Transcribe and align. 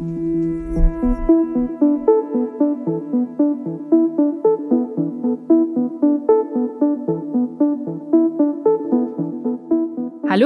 Hallo 0.00 0.06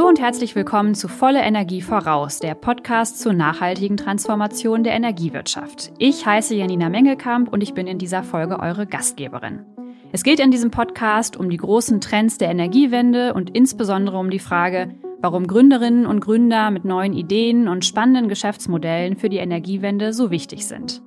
und 0.08 0.18
herzlich 0.18 0.56
willkommen 0.56 0.96
zu 0.96 1.06
Volle 1.06 1.40
Energie 1.40 1.82
voraus, 1.82 2.40
der 2.40 2.56
Podcast 2.56 3.20
zur 3.20 3.32
nachhaltigen 3.32 3.96
Transformation 3.96 4.82
der 4.82 4.94
Energiewirtschaft. 4.94 5.92
Ich 5.98 6.26
heiße 6.26 6.56
Janina 6.56 6.88
Mengelkamp 6.88 7.52
und 7.52 7.62
ich 7.62 7.74
bin 7.74 7.86
in 7.86 7.98
dieser 7.98 8.24
Folge 8.24 8.58
eure 8.58 8.88
Gastgeberin. 8.88 9.64
Es 10.10 10.24
geht 10.24 10.40
in 10.40 10.50
diesem 10.50 10.72
Podcast 10.72 11.36
um 11.36 11.48
die 11.48 11.58
großen 11.58 12.00
Trends 12.00 12.38
der 12.38 12.50
Energiewende 12.50 13.34
und 13.34 13.50
insbesondere 13.50 14.18
um 14.18 14.30
die 14.30 14.40
Frage, 14.40 14.96
warum 15.24 15.46
Gründerinnen 15.46 16.04
und 16.04 16.20
Gründer 16.20 16.70
mit 16.70 16.84
neuen 16.84 17.14
Ideen 17.14 17.66
und 17.66 17.86
spannenden 17.86 18.28
Geschäftsmodellen 18.28 19.16
für 19.16 19.30
die 19.30 19.38
Energiewende 19.38 20.12
so 20.12 20.30
wichtig 20.30 20.66
sind. 20.66 21.00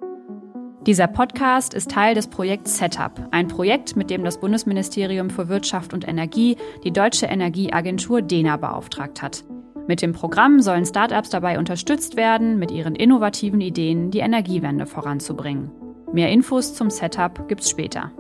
Dieser 0.88 1.06
Podcast 1.06 1.76
ist 1.76 1.92
Teil 1.92 2.16
des 2.16 2.26
Projekts 2.26 2.80
Setup, 2.80 3.12
ein 3.30 3.48
Projekt, 3.48 3.96
mit 3.96 4.10
dem 4.10 4.24
das 4.24 4.40
Bundesministerium 4.40 5.30
für 5.30 5.50
Wirtschaft 5.50 5.94
und 5.94 6.08
Energie 6.08 6.58
die 6.84 6.90
deutsche 6.90 7.28
Energieagentur 7.28 8.24
DENA 8.24 8.58
beauftragt 8.58 9.22
hat. 9.22 9.44
Mit 9.88 10.02
dem 10.02 10.14
Programm 10.14 10.62
sollen 10.62 10.88
Startups 10.88 11.30
dabei 11.30 11.60
unterstützt 11.60 12.18
werden, 12.18 12.58
mit 12.58 12.72
ihren 12.72 12.96
innovativen 12.96 13.62
Ideen 13.62 14.10
die 14.10 14.20
Energiewende 14.20 14.88
voranzubringen. 14.88 15.70
Mehr 16.12 16.32
Infos 16.32 16.74
zum 16.74 16.90
Setup 16.90 17.48
gibt's 17.48 17.70
später. 17.70 18.12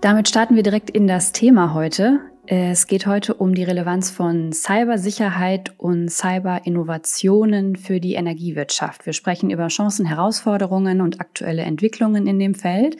Damit 0.00 0.28
starten 0.28 0.56
wir 0.56 0.64
direkt 0.64 0.90
in 0.90 1.06
das 1.06 1.30
Thema 1.30 1.72
heute. 1.72 2.29
Es 2.52 2.88
geht 2.88 3.06
heute 3.06 3.34
um 3.34 3.54
die 3.54 3.62
Relevanz 3.62 4.10
von 4.10 4.52
Cybersicherheit 4.52 5.72
und 5.78 6.08
Cyberinnovationen 6.08 7.76
für 7.76 8.00
die 8.00 8.14
Energiewirtschaft. 8.14 9.06
Wir 9.06 9.12
sprechen 9.12 9.50
über 9.50 9.68
Chancen, 9.68 10.04
Herausforderungen 10.04 11.00
und 11.00 11.20
aktuelle 11.20 11.62
Entwicklungen 11.62 12.26
in 12.26 12.40
dem 12.40 12.56
Feld. 12.56 12.96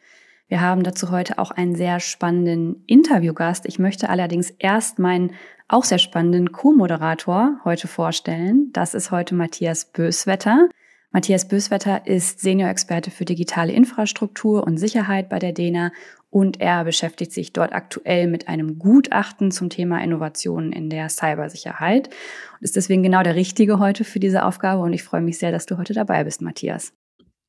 Wir 0.47 0.61
haben 0.61 0.85
dazu 0.85 1.11
heute 1.11 1.41
auch 1.41 1.51
einen 1.51 1.75
sehr 1.75 1.99
spannenden 1.99 2.85
Interviewgast. 2.87 3.67
Ich 3.67 3.81
möchte 3.81 4.09
allerdings 4.09 4.51
erst 4.61 5.01
meinen 5.01 5.33
auch 5.67 5.83
sehr 5.83 5.99
spannenden 5.99 6.53
Co-Moderator 6.53 7.57
heute 7.65 7.89
vorstellen. 7.89 8.71
Das 8.73 8.95
ist 8.95 9.11
heute 9.11 9.35
Matthias 9.35 9.85
Böswetter. 9.85 10.69
Matthias 11.11 11.49
Böswetter 11.49 12.07
ist 12.07 12.39
Senior-Experte 12.39 13.11
für 13.11 13.25
digitale 13.25 13.73
Infrastruktur 13.73 14.63
und 14.63 14.77
Sicherheit 14.77 15.29
bei 15.29 15.41
der 15.41 15.51
DENA 15.51 15.91
und 16.31 16.61
er 16.61 16.85
beschäftigt 16.85 17.33
sich 17.33 17.53
dort 17.53 17.73
aktuell 17.73 18.29
mit 18.29 18.49
einem 18.49 18.79
Gutachten 18.79 19.51
zum 19.51 19.69
Thema 19.69 20.03
Innovationen 20.03 20.73
in 20.73 20.89
der 20.89 21.09
Cybersicherheit 21.09 22.09
und 22.09 22.63
ist 22.63 22.77
deswegen 22.77 23.03
genau 23.03 23.23
der 23.23 23.35
Richtige 23.35 23.79
heute 23.79 24.05
für 24.05 24.21
diese 24.21 24.45
Aufgabe 24.45 24.83
und 24.83 24.93
ich 24.93 25.03
freue 25.03 25.21
mich 25.21 25.39
sehr, 25.39 25.53
dass 25.53 25.67
du 25.67 25.77
heute 25.77 25.93
dabei 25.93 26.25
bist, 26.25 26.41
Matthias. 26.41 26.93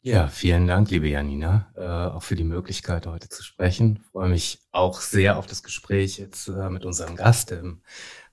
Ja, 0.04 0.28
vielen 0.28 0.66
Dank, 0.66 0.90
liebe 0.90 1.08
Janina, 1.08 1.72
äh, 1.76 1.86
auch 1.86 2.24
für 2.24 2.36
die 2.36 2.44
Möglichkeit, 2.44 3.06
heute 3.06 3.30
zu 3.30 3.44
sprechen. 3.44 4.00
Ich 4.02 4.08
freue 4.08 4.30
mich 4.30 4.60
auch 4.72 5.00
sehr 5.00 5.38
auf 5.38 5.46
das 5.46 5.62
Gespräch 5.62 6.18
jetzt 6.18 6.48
äh, 6.48 6.72
mit 6.72 6.86
unserem 6.86 7.16
Gast, 7.16 7.52
dem 7.52 7.84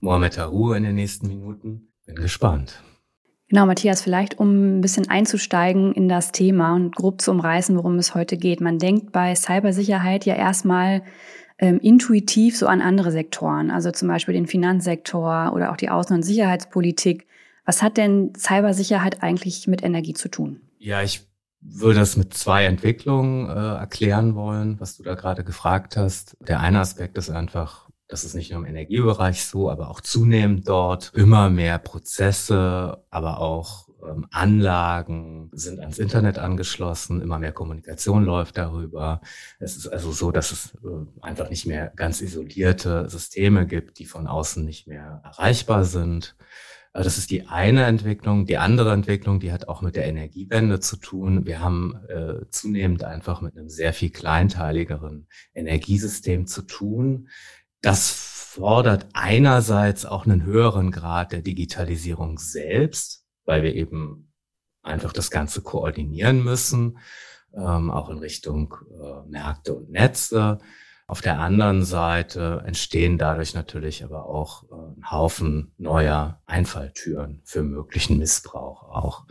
Mohamed 0.01 0.39
Harour, 0.39 0.79
in 0.79 0.85
den 0.85 0.95
nächsten 0.95 1.29
Minuten. 1.29 1.93
Bin 2.07 2.15
gespannt. 2.15 2.83
Genau, 3.49 3.65
Matthias, 3.65 4.03
vielleicht 4.03 4.39
um 4.39 4.79
ein 4.79 4.81
bisschen 4.83 5.09
einzusteigen 5.09 5.95
in 5.95 6.09
das 6.09 6.33
Thema 6.33 6.75
und 6.75 6.95
grob 6.95 7.23
zu 7.23 7.31
umreißen, 7.31 7.77
worum 7.77 7.99
es 7.99 8.15
heute 8.15 8.37
geht. 8.37 8.61
Man 8.61 8.79
denkt 8.79 9.11
bei 9.11 9.35
Cybersicherheit 9.35 10.27
ja 10.27 10.35
erstmal 10.35 11.03
ähm, 11.59 11.81
intuitiv 11.81 12.59
so 12.59 12.67
an 12.67 12.83
andere 12.83 13.11
Sektoren, 13.11 13.71
also 13.71 13.91
zum 13.91 14.09
Beispiel 14.09 14.35
den 14.35 14.47
Finanzsektor 14.47 15.53
oder 15.55 15.73
auch 15.73 15.77
die 15.77 15.91
Außen- 15.91 16.13
und 16.13 16.23
Sicherheitspolitik. 16.23 17.27
Was 17.65 17.83
hat 17.83 17.97
denn 17.97 18.33
Cybersicherheit 18.37 19.23
eigentlich 19.23 19.67
mit 19.67 19.83
Energie 19.83 20.15
zu 20.15 20.29
tun? 20.29 20.61
Ja, 20.79 21.03
ich 21.03 21.27
würde 21.61 22.01
das 22.01 22.17
mit 22.17 22.35
zwei 22.35 22.67
Entwicklungen 22.67 23.49
äh, 23.49 23.79
erklären 23.79 24.35
wollen, 24.35 24.79
was 24.79 24.97
du 24.97 25.03
da 25.03 25.15
gerade 25.15 25.43
gefragt 25.43 25.97
hast. 25.97 26.37
Der 26.47 26.61
eine 26.61 26.81
Aspekt 26.81 27.17
ist 27.19 27.31
einfach 27.31 27.88
das 28.09 28.25
ist 28.25 28.35
nicht 28.35 28.51
nur 28.51 28.61
im 28.61 28.67
Energiebereich 28.67 29.45
so, 29.45 29.71
aber 29.71 29.91
auch 29.91 30.01
zunehmend 30.01 30.67
dort. 30.67 31.13
Immer 31.15 31.51
mehr 31.51 31.79
Prozesse, 31.79 33.05
aber 33.11 33.39
auch 33.39 33.89
ähm, 34.03 34.27
Anlagen 34.31 35.51
sind 35.53 35.81
ans 35.81 35.99
Internet 35.99 36.39
angeschlossen, 36.39 37.21
immer 37.21 37.39
mehr 37.39 37.53
Kommunikation 37.53 38.25
läuft 38.25 38.57
darüber. 38.57 39.21
Es 39.61 39.77
ist 39.77 39.89
also 39.89 40.11
so, 40.13 40.31
dass 40.31 40.53
es 40.53 40.75
äh, 40.83 41.21
einfach 41.21 41.51
nicht 41.51 41.67
mehr 41.67 41.93
ganz 41.97 42.21
isolierte 42.23 43.09
Systeme 43.11 43.67
gibt, 43.67 43.99
die 43.99 44.07
von 44.07 44.27
außen 44.27 44.65
nicht 44.65 44.87
mehr 44.87 45.21
erreichbar 45.25 45.85
sind. 45.85 46.35
Also 46.93 47.07
das 47.07 47.19
ist 47.19 47.31
die 47.31 47.47
eine 47.47 47.85
Entwicklung. 47.85 48.47
Die 48.47 48.57
andere 48.59 48.93
Entwicklung, 48.93 49.41
die 49.41 49.53
hat 49.53 49.69
auch 49.69 49.83
mit 49.83 49.95
der 49.95 50.07
Energiewende 50.07 50.81
zu 50.81 50.97
tun. 50.97 51.47
Wir 51.47 51.61
haben 51.61 51.95
äh, 52.09 52.49
zunehmend 52.51 53.05
einfach 53.05 53.41
mit 53.41 53.57
einem 53.57 53.69
sehr 53.69 53.93
viel 53.93 54.11
kleinteiligeren 54.11 55.29
Energiesystem 55.55 56.47
zu 56.47 56.63
tun. 56.63 57.29
Das 57.81 58.11
fordert 58.11 59.07
einerseits 59.13 60.05
auch 60.05 60.27
einen 60.27 60.43
höheren 60.43 60.91
Grad 60.91 61.33
der 61.33 61.43
Digitalisierung 61.43 62.39
selbst, 62.39 63.25
weil 63.45 63.63
wir 63.63 63.75
eben 63.75 64.33
einfach 64.83 65.13
das 65.13 65.31
Ganze 65.31 65.63
koordinieren 65.63 66.43
müssen, 66.43 66.99
ähm, 67.55 67.91
auch 67.91 68.11
in 68.11 68.19
Richtung 68.19 68.75
äh, 68.91 69.29
Märkte 69.29 69.75
und 69.75 69.91
Netze. 69.91 70.59
Auf 71.11 71.23
der 71.23 71.39
anderen 71.39 71.87
Seite 71.87 72.63
entstehen 72.67 73.17
dadurch 73.17 73.55
natürlich 73.55 74.05
aber 74.05 74.27
auch 74.27 74.65
äh, 74.65 74.75
ein 74.75 75.11
Haufen 75.11 75.73
neuer 75.79 76.43
Einfalltüren 76.45 77.41
für 77.45 77.63
möglichen 77.63 78.19
Missbrauch 78.19 78.83
auch. 78.83 79.25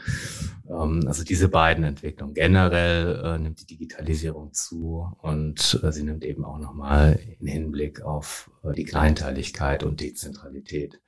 Ähm, 0.68 1.04
also 1.06 1.24
diese 1.24 1.50
beiden 1.50 1.84
Entwicklungen. 1.84 2.34
Generell 2.34 3.22
äh, 3.24 3.38
nimmt 3.38 3.62
die 3.62 3.68
Digitalisierung 3.68 4.54
zu 4.54 5.16
und 5.22 5.80
äh, 5.84 5.92
sie 5.92 6.02
nimmt 6.02 6.26
eben 6.26 6.46
auch 6.46 6.58
nochmal 6.58 7.20
in 7.40 7.46
Hinblick 7.46 8.02
auf 8.02 8.50
die 8.76 8.84
Kleinteiligkeit 8.84 9.84
und 9.84 10.02
Dezentralität 10.02 11.00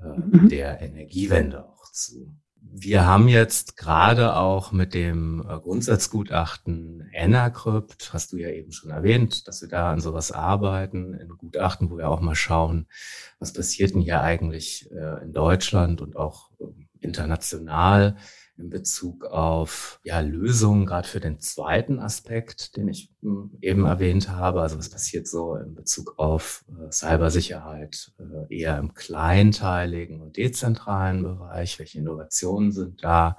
mhm. 0.00 0.48
der 0.48 0.80
Energiewende 0.80 1.66
auch 1.68 1.92
zu. 1.92 2.34
Wir 2.60 3.06
haben 3.06 3.28
jetzt 3.28 3.76
gerade 3.76 4.36
auch 4.36 4.72
mit 4.72 4.94
dem 4.94 5.40
äh, 5.40 5.58
Grundsatzgutachten 5.58 7.08
Enercrypt, 7.12 8.12
hast 8.12 8.32
du 8.32 8.36
ja 8.36 8.50
eben 8.50 8.72
schon 8.72 8.90
erwähnt, 8.90 9.48
dass 9.48 9.62
wir 9.62 9.68
da 9.68 9.92
an 9.92 10.00
sowas 10.00 10.32
arbeiten, 10.32 11.14
in 11.14 11.28
Gutachten, 11.28 11.90
wo 11.90 11.98
wir 11.98 12.08
auch 12.08 12.20
mal 12.20 12.34
schauen, 12.34 12.86
was 13.38 13.52
passiert 13.52 13.94
denn 13.94 14.00
hier 14.00 14.20
eigentlich 14.20 14.90
äh, 14.92 15.22
in 15.24 15.32
Deutschland 15.32 16.00
und 16.00 16.16
auch 16.16 16.50
ähm, 16.60 16.88
international 17.00 18.16
in 18.58 18.70
Bezug 18.70 19.24
auf 19.24 20.00
ja, 20.02 20.20
Lösungen, 20.20 20.84
gerade 20.84 21.06
für 21.06 21.20
den 21.20 21.40
zweiten 21.40 22.00
Aspekt, 22.00 22.76
den 22.76 22.88
ich 22.88 23.10
hm, 23.22 23.56
eben 23.60 23.84
erwähnt 23.86 24.28
habe. 24.28 24.60
Also 24.60 24.78
was 24.78 24.88
passiert 24.88 25.26
so 25.28 25.54
in 25.54 25.74
Bezug 25.74 26.18
auf 26.18 26.64
äh, 26.68 26.90
Cybersicherheit 26.90 28.12
äh, 28.18 28.54
eher 28.54 28.78
im 28.78 28.94
kleinteiligen 28.94 30.20
und 30.20 30.36
dezentralen 30.36 31.22
Bereich? 31.22 31.78
Welche 31.78 31.98
Innovationen 31.98 32.72
sind 32.72 33.04
da? 33.04 33.36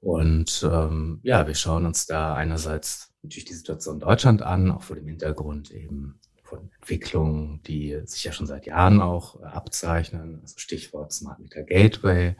Und 0.00 0.68
ähm, 0.70 1.20
ja, 1.22 1.46
wir 1.46 1.54
schauen 1.54 1.86
uns 1.86 2.06
da 2.06 2.34
einerseits 2.34 3.12
natürlich 3.22 3.46
die 3.46 3.54
Situation 3.54 3.96
in 3.96 4.00
Deutschland 4.00 4.42
an, 4.42 4.70
auch 4.70 4.82
vor 4.82 4.96
dem 4.96 5.06
Hintergrund 5.06 5.70
eben 5.70 6.20
von 6.42 6.70
Entwicklungen, 6.80 7.60
die 7.64 8.00
sich 8.04 8.24
ja 8.24 8.32
schon 8.32 8.46
seit 8.46 8.66
Jahren 8.66 9.00
auch 9.00 9.40
äh, 9.40 9.44
abzeichnen. 9.44 10.40
Also 10.42 10.58
Stichwort 10.58 11.12
Smart 11.12 11.38
Meter 11.38 11.62
Gateway 11.62 12.36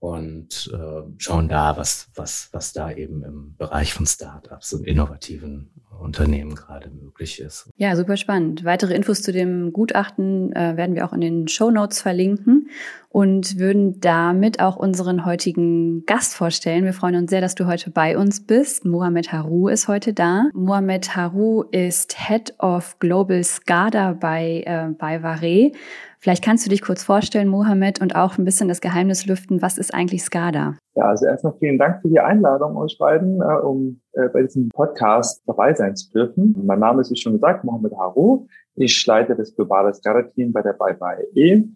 und 0.00 0.70
äh, 0.72 1.02
schauen 1.18 1.48
da, 1.48 1.76
was, 1.76 2.08
was, 2.14 2.48
was 2.52 2.72
da 2.72 2.92
eben 2.92 3.24
im 3.24 3.56
Bereich 3.56 3.92
von 3.92 4.06
Startups 4.06 4.72
und 4.72 4.86
innovativen 4.86 5.70
Unternehmen 5.98 6.54
gerade 6.54 6.90
möglich 6.90 7.40
ist. 7.40 7.68
Ja, 7.76 7.96
super 7.96 8.16
spannend. 8.16 8.64
Weitere 8.64 8.94
Infos 8.94 9.22
zu 9.22 9.32
dem 9.32 9.72
Gutachten 9.72 10.52
äh, 10.52 10.76
werden 10.76 10.94
wir 10.94 11.04
auch 11.04 11.12
in 11.12 11.20
den 11.20 11.48
Show 11.48 11.70
Notes 11.70 12.00
verlinken 12.00 12.70
und 13.08 13.58
würden 13.58 14.00
damit 14.00 14.60
auch 14.60 14.76
unseren 14.76 15.24
heutigen 15.24 16.04
Gast 16.06 16.34
vorstellen. 16.34 16.84
Wir 16.84 16.92
freuen 16.92 17.16
uns 17.16 17.30
sehr, 17.30 17.40
dass 17.40 17.56
du 17.56 17.66
heute 17.66 17.90
bei 17.90 18.16
uns 18.16 18.46
bist. 18.46 18.84
Mohamed 18.84 19.32
Haru 19.32 19.68
ist 19.68 19.88
heute 19.88 20.12
da. 20.12 20.44
Mohamed 20.54 21.16
Haru 21.16 21.62
ist 21.72 22.16
Head 22.28 22.54
of 22.60 22.98
Global 23.00 23.42
SCADA 23.42 24.12
bei, 24.12 24.62
äh, 24.64 24.90
bei 24.96 25.22
Vare 25.22 25.72
Vielleicht 26.20 26.44
kannst 26.44 26.66
du 26.66 26.70
dich 26.70 26.82
kurz 26.82 27.04
vorstellen, 27.04 27.48
Mohammed, 27.48 28.00
und 28.00 28.16
auch 28.16 28.38
ein 28.38 28.44
bisschen 28.44 28.68
das 28.68 28.80
Geheimnis 28.80 29.26
lüften. 29.26 29.62
Was 29.62 29.78
ist 29.78 29.94
eigentlich 29.94 30.22
SCADA? 30.24 30.76
Ja, 30.96 31.04
also 31.04 31.26
erstmal 31.26 31.54
vielen 31.58 31.78
Dank 31.78 32.02
für 32.02 32.08
die 32.08 32.18
Einladung 32.18 32.76
euch 32.76 32.98
beiden, 32.98 33.40
äh, 33.40 33.44
um 33.62 34.00
äh, 34.12 34.28
bei 34.28 34.42
diesem 34.42 34.68
Podcast 34.70 35.42
dabei 35.46 35.74
sein 35.74 35.94
zu 35.94 36.10
dürfen. 36.10 36.56
Mein 36.64 36.80
Name 36.80 37.02
ist, 37.02 37.12
wie 37.12 37.16
schon 37.16 37.34
gesagt, 37.34 37.64
Mohammed 37.64 37.92
Haru. 37.96 38.46
Ich 38.74 39.06
leite 39.06 39.36
das 39.36 39.54
globale 39.54 39.94
SCADA-Team 39.94 40.52
bei 40.52 40.62
der 40.62 40.72
BayBye 40.72 41.68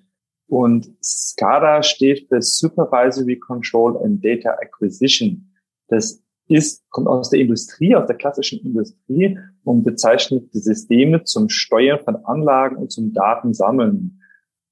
und 0.49 0.93
SCADA 1.03 1.83
steht 1.83 2.29
für 2.29 2.43
Supervisory 2.43 3.39
Control 3.39 3.97
and 4.05 4.23
Data 4.25 4.51
Acquisition. 4.61 5.51
Das 5.89 6.23
ist, 6.49 6.85
kommt 6.91 7.07
aus 7.07 7.31
der 7.31 7.41
Industrie, 7.41 7.95
aus 7.95 8.07
der 8.07 8.17
klassischen 8.17 8.61
Industrie 8.61 9.39
und 9.65 9.85
bezeichnet 9.85 10.53
die 10.53 10.59
Systeme 10.59 11.25
zum 11.25 11.49
Steuern 11.49 12.01
von 12.05 12.17
Anlagen 12.25 12.77
und 12.77 12.93
zum 12.93 13.13
Datensammeln. 13.13 14.21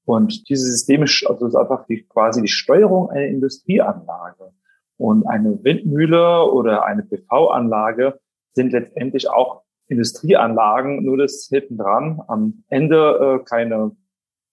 Und 0.05 0.49
diese 0.49 0.65
Systeme, 0.65 1.05
also 1.27 1.47
ist 1.47 1.55
einfach 1.55 1.85
die, 1.85 2.03
quasi 2.03 2.41
die 2.41 2.47
Steuerung 2.47 3.09
einer 3.09 3.27
Industrieanlage. 3.27 4.51
Und 4.97 5.25
eine 5.27 5.63
Windmühle 5.63 6.51
oder 6.51 6.85
eine 6.85 7.03
PV-Anlage 7.03 8.19
sind 8.53 8.71
letztendlich 8.71 9.29
auch 9.29 9.63
Industrieanlagen, 9.87 11.03
nur 11.03 11.17
das 11.17 11.47
hinten 11.49 11.77
dran 11.77 12.21
am 12.27 12.63
Ende 12.69 13.39
äh, 13.41 13.43
keine 13.43 13.95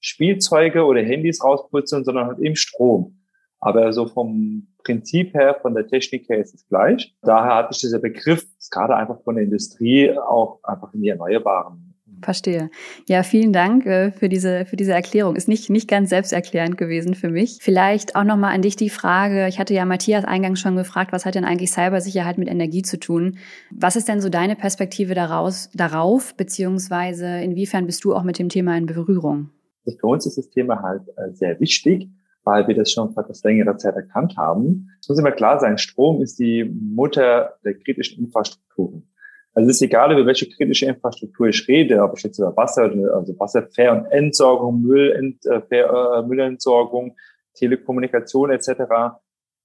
Spielzeuge 0.00 0.84
oder 0.84 1.02
Handys 1.02 1.42
rausputzen, 1.42 2.04
sondern 2.04 2.26
halt 2.26 2.38
eben 2.38 2.56
Strom. 2.56 3.20
Aber 3.60 3.92
so 3.92 4.06
vom 4.06 4.68
Prinzip 4.84 5.34
her, 5.34 5.58
von 5.60 5.74
der 5.74 5.86
Technik 5.86 6.28
her 6.28 6.38
ist 6.38 6.54
es 6.54 6.66
gleich. 6.68 7.16
Daher 7.22 7.56
hatte 7.56 7.70
ich 7.72 7.80
dieser 7.80 7.98
Begriff, 7.98 8.46
gerade 8.70 8.96
einfach 8.96 9.20
von 9.22 9.34
der 9.34 9.44
Industrie, 9.44 10.16
auch 10.16 10.60
einfach 10.62 10.94
in 10.94 11.02
die 11.02 11.08
Erneuerbaren 11.08 11.87
Verstehe. 12.22 12.70
Ja, 13.06 13.22
vielen 13.22 13.52
Dank 13.52 13.86
äh, 13.86 14.10
für 14.12 14.28
diese 14.28 14.64
für 14.64 14.76
diese 14.76 14.92
Erklärung. 14.92 15.36
Ist 15.36 15.48
nicht 15.48 15.70
nicht 15.70 15.88
ganz 15.88 16.10
selbsterklärend 16.10 16.76
gewesen 16.76 17.14
für 17.14 17.30
mich. 17.30 17.58
Vielleicht 17.60 18.16
auch 18.16 18.24
noch 18.24 18.36
mal 18.36 18.52
an 18.52 18.62
dich 18.62 18.76
die 18.76 18.90
Frage. 18.90 19.48
Ich 19.48 19.58
hatte 19.58 19.74
ja 19.74 19.84
Matthias 19.84 20.24
eingangs 20.24 20.60
schon 20.60 20.76
gefragt, 20.76 21.12
was 21.12 21.24
hat 21.24 21.34
denn 21.34 21.44
eigentlich 21.44 21.70
Cybersicherheit 21.70 22.38
mit 22.38 22.48
Energie 22.48 22.82
zu 22.82 22.98
tun? 22.98 23.38
Was 23.70 23.96
ist 23.96 24.08
denn 24.08 24.20
so 24.20 24.28
deine 24.28 24.56
Perspektive 24.56 25.14
daraus 25.14 25.70
darauf 25.74 26.34
beziehungsweise 26.34 27.40
inwiefern 27.40 27.86
bist 27.86 28.04
du 28.04 28.14
auch 28.14 28.24
mit 28.24 28.38
dem 28.38 28.48
Thema 28.48 28.76
in 28.76 28.86
Berührung? 28.86 29.50
Für 29.84 30.06
uns 30.06 30.26
ist 30.26 30.36
das 30.36 30.50
Thema 30.50 30.82
halt 30.82 31.02
äh, 31.16 31.32
sehr 31.32 31.58
wichtig, 31.60 32.10
weil 32.44 32.66
wir 32.68 32.74
das 32.74 32.92
schon 32.92 33.12
vor 33.12 33.22
etwas 33.22 33.42
längerer 33.42 33.76
Zeit 33.78 33.94
erkannt 33.94 34.36
haben. 34.36 34.90
Es 35.00 35.08
muss 35.08 35.18
immer 35.18 35.32
klar 35.32 35.58
sein, 35.60 35.78
Strom 35.78 36.20
ist 36.22 36.38
die 36.38 36.64
Mutter 36.64 37.54
der 37.64 37.74
kritischen 37.74 38.24
Infrastrukturen. 38.24 39.07
Also 39.58 39.70
es 39.70 39.78
ist 39.78 39.82
egal, 39.82 40.12
über 40.12 40.24
welche 40.24 40.48
kritische 40.48 40.86
Infrastruktur 40.86 41.48
ich 41.48 41.66
rede, 41.66 42.00
ob 42.00 42.16
ich 42.16 42.22
jetzt 42.22 42.38
über 42.38 42.56
Wasser, 42.56 42.92
also 43.12 43.36
Wasserfair- 43.40 43.90
und 43.90 44.06
Entsorgung, 44.12 44.82
Müllent, 44.82 45.44
äh, 45.46 46.22
Müllentsorgung, 46.22 47.16
Telekommunikation 47.54 48.52
etc. 48.52 49.18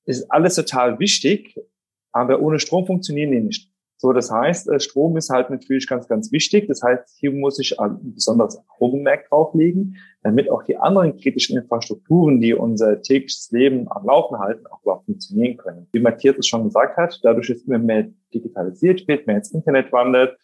ist 0.06 0.31
alles 0.31 0.56
total 0.56 0.98
wichtig, 0.98 1.56
aber 2.12 2.42
ohne 2.42 2.57
Strom 2.57 2.88
funktionieren 2.88 3.34
die 3.34 3.42
nicht. 3.42 3.69
So, 4.03 4.11
das 4.11 4.29
heißt, 4.29 4.67
äh, 4.67 4.81
Strom 4.81 5.15
ist 5.15 5.29
halt 5.29 5.50
natürlich 5.50 5.88
ganz, 5.88 6.09
ganz 6.09 6.29
wichtig. 6.33 6.67
Das 6.67 6.83
heißt, 6.83 7.15
hier 7.21 7.31
muss 7.31 7.57
ich 7.57 7.79
ein 7.79 8.15
besonderes 8.15 8.61
Augenmerk 8.77 9.29
drauflegen, 9.29 9.95
damit 10.23 10.51
auch 10.51 10.63
die 10.63 10.75
anderen 10.75 11.15
kritischen 11.15 11.57
Infrastrukturen, 11.57 12.41
die 12.41 12.53
unser 12.53 13.01
tägliches 13.01 13.50
Leben 13.51 13.89
am 13.89 14.05
Laufen 14.05 14.39
halten, 14.39 14.67
auch 14.67 14.81
überhaupt 14.81 15.05
funktionieren 15.05 15.55
können. 15.55 15.88
Wie 15.94 16.01
Matthias 16.01 16.38
es 16.38 16.47
schon 16.47 16.65
gesagt 16.65 16.97
hat, 16.97 17.17
dadurch 17.23 17.50
ist 17.50 17.65
immer 17.65 17.77
mehr 17.77 18.09
digitalisiert 18.33 19.07
wird, 19.07 19.25
mehr 19.25 19.38
ins 19.38 19.53
Internet 19.53 19.94
wandert 19.94 20.38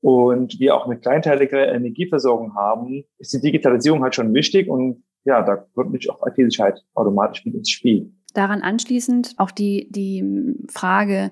und 0.00 0.58
wir 0.58 0.74
auch 0.74 0.86
eine 0.86 0.98
kleinteilige 0.98 1.58
Energieversorgung 1.58 2.56
haben, 2.56 3.04
ist 3.18 3.32
die 3.32 3.40
Digitalisierung 3.40 4.02
halt 4.02 4.16
schon 4.16 4.34
wichtig 4.34 4.68
und 4.68 5.04
ja, 5.22 5.42
da 5.42 5.54
kommt 5.54 5.92
natürlich 5.92 6.10
auch 6.10 6.26
IT-Sicherheit 6.26 6.84
automatisch 6.94 7.44
mit 7.44 7.54
ins 7.54 7.70
Spiel. 7.70 8.12
Daran 8.34 8.62
anschließend 8.62 9.34
auch 9.36 9.52
die, 9.52 9.86
die 9.92 10.56
Frage, 10.68 11.30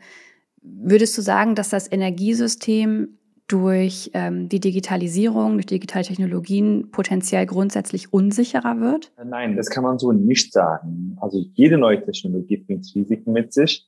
Würdest 0.64 1.16
du 1.18 1.22
sagen, 1.22 1.54
dass 1.54 1.68
das 1.68 1.90
Energiesystem 1.92 3.18
durch 3.48 4.10
ähm, 4.14 4.48
die 4.48 4.60
Digitalisierung, 4.60 5.52
durch 5.52 5.66
digitale 5.66 6.04
Technologien 6.04 6.90
potenziell 6.90 7.44
grundsätzlich 7.44 8.14
unsicherer 8.14 8.80
wird? 8.80 9.12
Nein, 9.22 9.56
das 9.56 9.68
kann 9.68 9.84
man 9.84 9.98
so 9.98 10.12
nicht 10.12 10.54
sagen. 10.54 11.18
Also 11.20 11.38
jede 11.52 11.76
neue 11.76 12.02
Technologie 12.02 12.56
bringt 12.56 12.86
Risiken 12.94 13.32
mit 13.32 13.52
sich. 13.52 13.86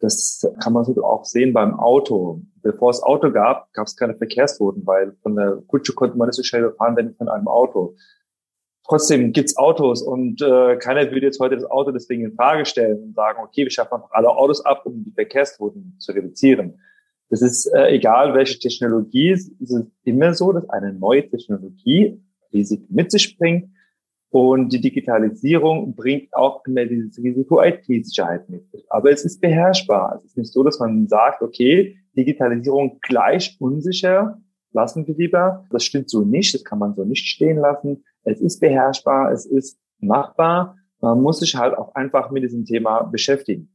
Das 0.00 0.44
kann 0.60 0.72
man 0.72 0.84
so 0.84 1.00
auch 1.04 1.24
sehen 1.24 1.52
beim 1.52 1.78
Auto. 1.78 2.42
Bevor 2.62 2.90
es 2.90 3.02
Auto 3.02 3.30
gab, 3.30 3.72
gab 3.72 3.86
es 3.86 3.96
keine 3.96 4.16
Verkehrstoten, 4.16 4.86
weil 4.86 5.12
von 5.22 5.36
der 5.36 5.62
Kutsche 5.68 5.92
konnte 5.92 6.16
man 6.16 6.26
nicht 6.28 6.36
so 6.36 6.42
schnell 6.42 6.72
fahren, 6.72 6.96
wenn 6.96 7.14
von 7.14 7.28
einem 7.28 7.46
Auto. 7.46 7.94
Trotzdem 8.88 9.32
gibt's 9.32 9.56
Autos 9.58 10.00
und 10.00 10.40
äh, 10.40 10.76
keiner 10.78 11.10
würde 11.10 11.26
jetzt 11.26 11.40
heute 11.40 11.56
das 11.56 11.70
Auto 11.70 11.90
deswegen 11.90 12.24
in 12.24 12.32
Frage 12.32 12.64
stellen 12.64 13.02
und 13.02 13.14
sagen, 13.14 13.38
okay, 13.42 13.64
wir 13.64 13.70
schaffen 13.70 13.94
einfach 13.94 14.10
alle 14.12 14.30
Autos 14.30 14.64
ab, 14.64 14.86
um 14.86 15.04
die 15.04 15.12
Verkehrsquoten 15.12 15.96
zu 15.98 16.12
reduzieren. 16.12 16.80
Das 17.28 17.42
ist 17.42 17.66
äh, 17.66 17.88
egal, 17.90 18.32
welche 18.34 18.58
Technologie, 18.58 19.30
es 19.30 19.48
ist 19.60 19.86
immer 20.04 20.32
so, 20.32 20.52
dass 20.52 20.68
eine 20.70 20.94
neue 20.94 21.28
Technologie 21.28 22.18
Risiken 22.50 22.86
mit 22.88 23.10
sich 23.10 23.36
bringt 23.36 23.68
und 24.30 24.72
die 24.72 24.80
Digitalisierung 24.80 25.94
bringt 25.94 26.34
auch 26.34 26.64
immer 26.66 26.86
dieses 26.86 27.18
Risiko 27.18 27.62
IT-Sicherheit 27.62 28.48
mit. 28.48 28.64
Aber 28.88 29.10
es 29.10 29.22
ist 29.24 29.40
beherrschbar. 29.42 30.16
Es 30.16 30.24
ist 30.24 30.38
nicht 30.38 30.52
so, 30.52 30.62
dass 30.62 30.78
man 30.78 31.08
sagt, 31.08 31.42
okay, 31.42 31.96
Digitalisierung 32.16 32.98
gleich 33.02 33.56
unsicher, 33.58 34.40
lassen 34.72 35.06
wir 35.06 35.14
lieber. 35.14 35.66
Das 35.70 35.84
stimmt 35.84 36.08
so 36.08 36.24
nicht, 36.24 36.54
das 36.54 36.64
kann 36.64 36.78
man 36.78 36.94
so 36.94 37.04
nicht 37.04 37.26
stehen 37.26 37.58
lassen. 37.58 38.04
Es 38.28 38.40
ist 38.40 38.60
beherrschbar, 38.60 39.32
es 39.32 39.46
ist 39.46 39.78
machbar. 40.00 40.76
Man 41.00 41.22
muss 41.22 41.40
sich 41.40 41.54
halt 41.54 41.76
auch 41.76 41.94
einfach 41.94 42.30
mit 42.30 42.42
diesem 42.42 42.64
Thema 42.64 43.02
beschäftigen. 43.04 43.74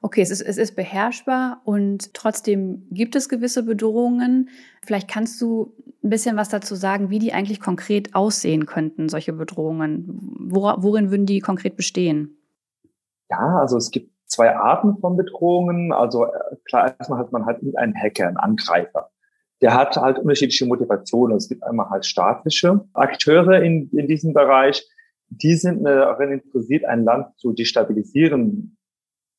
Okay, 0.00 0.22
es 0.22 0.30
ist, 0.30 0.40
es 0.40 0.58
ist 0.58 0.74
beherrschbar 0.74 1.60
und 1.64 2.14
trotzdem 2.14 2.86
gibt 2.90 3.14
es 3.14 3.28
gewisse 3.28 3.62
Bedrohungen. 3.64 4.48
Vielleicht 4.84 5.08
kannst 5.08 5.40
du 5.40 5.74
ein 6.02 6.10
bisschen 6.10 6.36
was 6.36 6.48
dazu 6.48 6.74
sagen, 6.74 7.10
wie 7.10 7.18
die 7.18 7.32
eigentlich 7.32 7.60
konkret 7.60 8.14
aussehen 8.14 8.66
könnten, 8.66 9.08
solche 9.08 9.32
Bedrohungen. 9.32 10.08
Wor 10.50 10.82
worin 10.82 11.10
würden 11.10 11.26
die 11.26 11.40
konkret 11.40 11.76
bestehen? 11.76 12.36
Ja, 13.30 13.58
also 13.60 13.76
es 13.76 13.90
gibt 13.90 14.10
zwei 14.26 14.56
Arten 14.56 14.98
von 14.98 15.16
Bedrohungen. 15.16 15.92
Also 15.92 16.24
äh, 16.24 16.30
klar, 16.64 16.94
erstmal 16.98 17.20
hat 17.20 17.30
man 17.30 17.46
halt 17.46 17.60
einen 17.76 17.94
Hacker, 17.94 18.26
einen 18.26 18.38
Angreifer 18.38 19.11
der 19.62 19.74
hat 19.74 19.96
halt 19.96 20.18
unterschiedliche 20.18 20.66
Motivationen. 20.66 21.36
Es 21.36 21.48
gibt 21.48 21.62
einmal 21.62 21.88
halt 21.88 22.04
staatliche 22.04 22.84
Akteure 22.92 23.62
in, 23.62 23.88
in 23.90 24.08
diesem 24.08 24.34
Bereich, 24.34 24.86
die 25.28 25.54
sind 25.54 25.84
daran 25.84 26.32
interessiert, 26.32 26.84
ein 26.84 27.04
Land 27.04 27.38
zu 27.38 27.52
destabilisieren. 27.52 28.76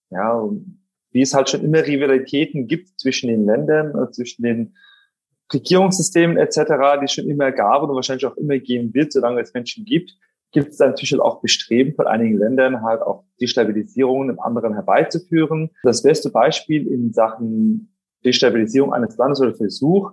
Ja, 0.09 0.49
wie 1.11 1.21
es 1.21 1.33
halt 1.33 1.49
schon 1.49 1.63
immer 1.63 1.85
Rivalitäten 1.85 2.67
gibt 2.67 2.99
zwischen 2.99 3.27
den 3.27 3.45
Ländern, 3.45 3.93
äh, 3.95 4.11
zwischen 4.11 4.43
den 4.43 4.75
Regierungssystemen 5.53 6.37
etc., 6.37 6.55
die 6.99 7.05
es 7.05 7.13
schon 7.13 7.29
immer 7.29 7.51
gab 7.51 7.83
und 7.83 7.93
wahrscheinlich 7.93 8.25
auch 8.25 8.37
immer 8.37 8.57
geben 8.57 8.93
wird, 8.93 9.11
solange 9.11 9.41
es 9.41 9.53
Menschen 9.53 9.85
gibt, 9.85 10.17
gibt 10.51 10.69
es 10.69 10.79
natürlich 10.79 11.19
auch 11.19 11.41
Bestreben 11.41 11.95
von 11.95 12.07
einigen 12.07 12.37
Ländern 12.37 12.81
halt 12.81 13.01
auch 13.01 13.25
Destabilisierungen 13.41 14.29
im 14.29 14.39
anderen 14.39 14.73
herbeizuführen. 14.73 15.71
Das 15.83 16.03
beste 16.03 16.29
Beispiel 16.29 16.87
in 16.87 17.11
Sachen 17.11 17.92
Destabilisierung 18.23 18.93
eines 18.93 19.17
Landes 19.17 19.41
oder 19.41 19.53
Versuch. 19.53 20.11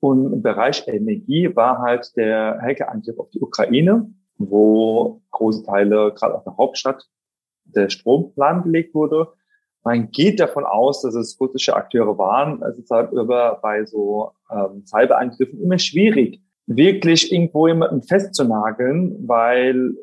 Und 0.00 0.32
im 0.32 0.42
Bereich 0.42 0.86
Energie 0.88 1.54
war 1.54 1.78
halt 1.78 2.16
der 2.16 2.58
Hackerangriff 2.60 3.18
auf 3.18 3.30
die 3.30 3.40
Ukraine, 3.40 4.10
wo 4.36 5.22
große 5.30 5.64
Teile, 5.64 6.12
gerade 6.14 6.34
auf 6.34 6.44
der 6.44 6.56
Hauptstadt, 6.56 7.08
der 7.64 7.88
Strom 7.88 8.32
lahmgelegt 8.36 8.94
wurde. 8.94 9.28
Man 9.84 10.10
geht 10.10 10.40
davon 10.40 10.64
aus, 10.64 11.02
dass 11.02 11.14
es 11.14 11.38
russische 11.40 11.74
Akteure 11.76 12.18
waren. 12.18 12.62
Es 12.62 12.78
ist 12.78 12.90
halt 12.90 13.12
über 13.12 13.58
bei 13.62 13.84
so 13.84 14.32
ähm, 14.50 14.84
Cyberangriffen 14.86 15.60
immer 15.60 15.78
schwierig, 15.78 16.40
wirklich 16.66 17.32
irgendwo 17.32 17.66
jemanden 17.66 18.02
festzunageln, 18.02 19.28
weil 19.28 19.94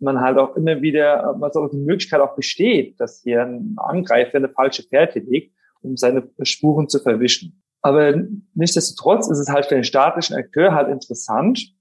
man 0.00 0.20
halt 0.20 0.38
auch 0.38 0.56
immer 0.56 0.80
wieder, 0.82 1.34
was 1.38 1.56
auch 1.56 1.68
die 1.68 1.78
Möglichkeit 1.78 2.20
auch 2.20 2.36
besteht, 2.36 3.00
dass 3.00 3.22
hier 3.22 3.42
ein 3.42 3.74
Angreifer 3.76 4.38
eine 4.38 4.48
falsche 4.48 4.84
Fährte 4.84 5.18
legt 5.18 5.52
um 5.82 5.96
seine 5.96 6.28
Spuren 6.42 6.88
zu 6.88 6.98
verwischen. 7.00 7.62
Aber 7.82 8.14
nichtsdestotrotz 8.54 9.28
ist 9.28 9.38
es 9.38 9.48
halt 9.48 9.66
für 9.66 9.76
den 9.76 9.84
staatlichen 9.84 10.36
Akteur 10.36 10.74
halt 10.74 10.88
interessant, 10.88 11.74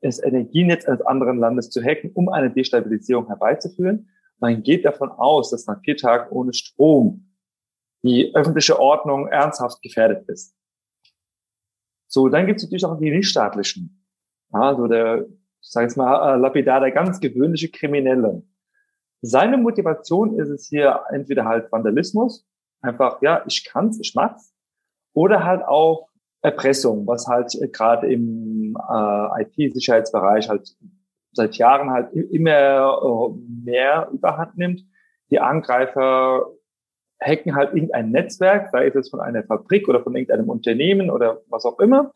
das 0.00 0.22
Energienetz 0.22 0.84
eines 0.84 1.00
anderen 1.02 1.38
Landes 1.38 1.70
zu 1.70 1.82
hacken, 1.82 2.12
um 2.14 2.28
eine 2.28 2.50
Destabilisierung 2.50 3.26
herbeizuführen. 3.26 4.10
Man 4.38 4.62
geht 4.62 4.84
davon 4.84 5.10
aus, 5.10 5.50
dass 5.50 5.66
nach 5.66 5.80
vier 5.82 5.96
Tagen 5.96 6.30
ohne 6.30 6.52
Strom 6.52 7.34
die 8.02 8.34
öffentliche 8.34 8.78
Ordnung 8.78 9.26
ernsthaft 9.26 9.82
gefährdet 9.82 10.28
ist. 10.28 10.54
So, 12.06 12.28
dann 12.28 12.46
gibt 12.46 12.58
es 12.58 12.64
natürlich 12.64 12.84
auch 12.84 12.98
die 12.98 13.10
nichtstaatlichen. 13.10 14.04
Also 14.50 14.86
der, 14.86 15.26
ich 15.60 15.70
sage 15.70 15.86
jetzt 15.86 15.96
mal, 15.96 16.36
äh, 16.36 16.38
lapidar, 16.38 16.80
der 16.80 16.92
ganz 16.92 17.20
gewöhnliche 17.20 17.68
Kriminelle. 17.70 18.42
Seine 19.20 19.58
Motivation 19.58 20.38
ist 20.38 20.48
es 20.48 20.68
hier 20.68 21.00
entweder 21.10 21.44
halt 21.44 21.70
Vandalismus, 21.72 22.46
einfach, 22.80 23.22
ja, 23.22 23.44
ich 23.46 23.64
kann's, 23.64 23.98
ich 24.00 24.14
mach's. 24.14 24.54
Oder 25.12 25.44
halt 25.44 25.62
auch 25.62 26.08
Erpressung, 26.42 27.06
was 27.06 27.26
halt 27.26 27.52
gerade 27.72 28.12
im 28.12 28.76
äh, 28.88 29.42
IT-Sicherheitsbereich 29.42 30.48
halt 30.48 30.76
seit 31.32 31.56
Jahren 31.56 31.90
halt 31.90 32.12
immer 32.12 33.00
äh, 33.02 33.64
mehr 33.64 34.08
Überhand 34.12 34.56
nimmt. 34.56 34.82
Die 35.30 35.40
Angreifer 35.40 36.46
hacken 37.20 37.56
halt 37.56 37.74
irgendein 37.74 38.10
Netzwerk, 38.10 38.70
sei 38.70 38.86
es 38.86 39.10
von 39.10 39.20
einer 39.20 39.42
Fabrik 39.42 39.88
oder 39.88 40.02
von 40.02 40.14
irgendeinem 40.14 40.48
Unternehmen 40.48 41.10
oder 41.10 41.42
was 41.48 41.64
auch 41.64 41.78
immer, 41.80 42.14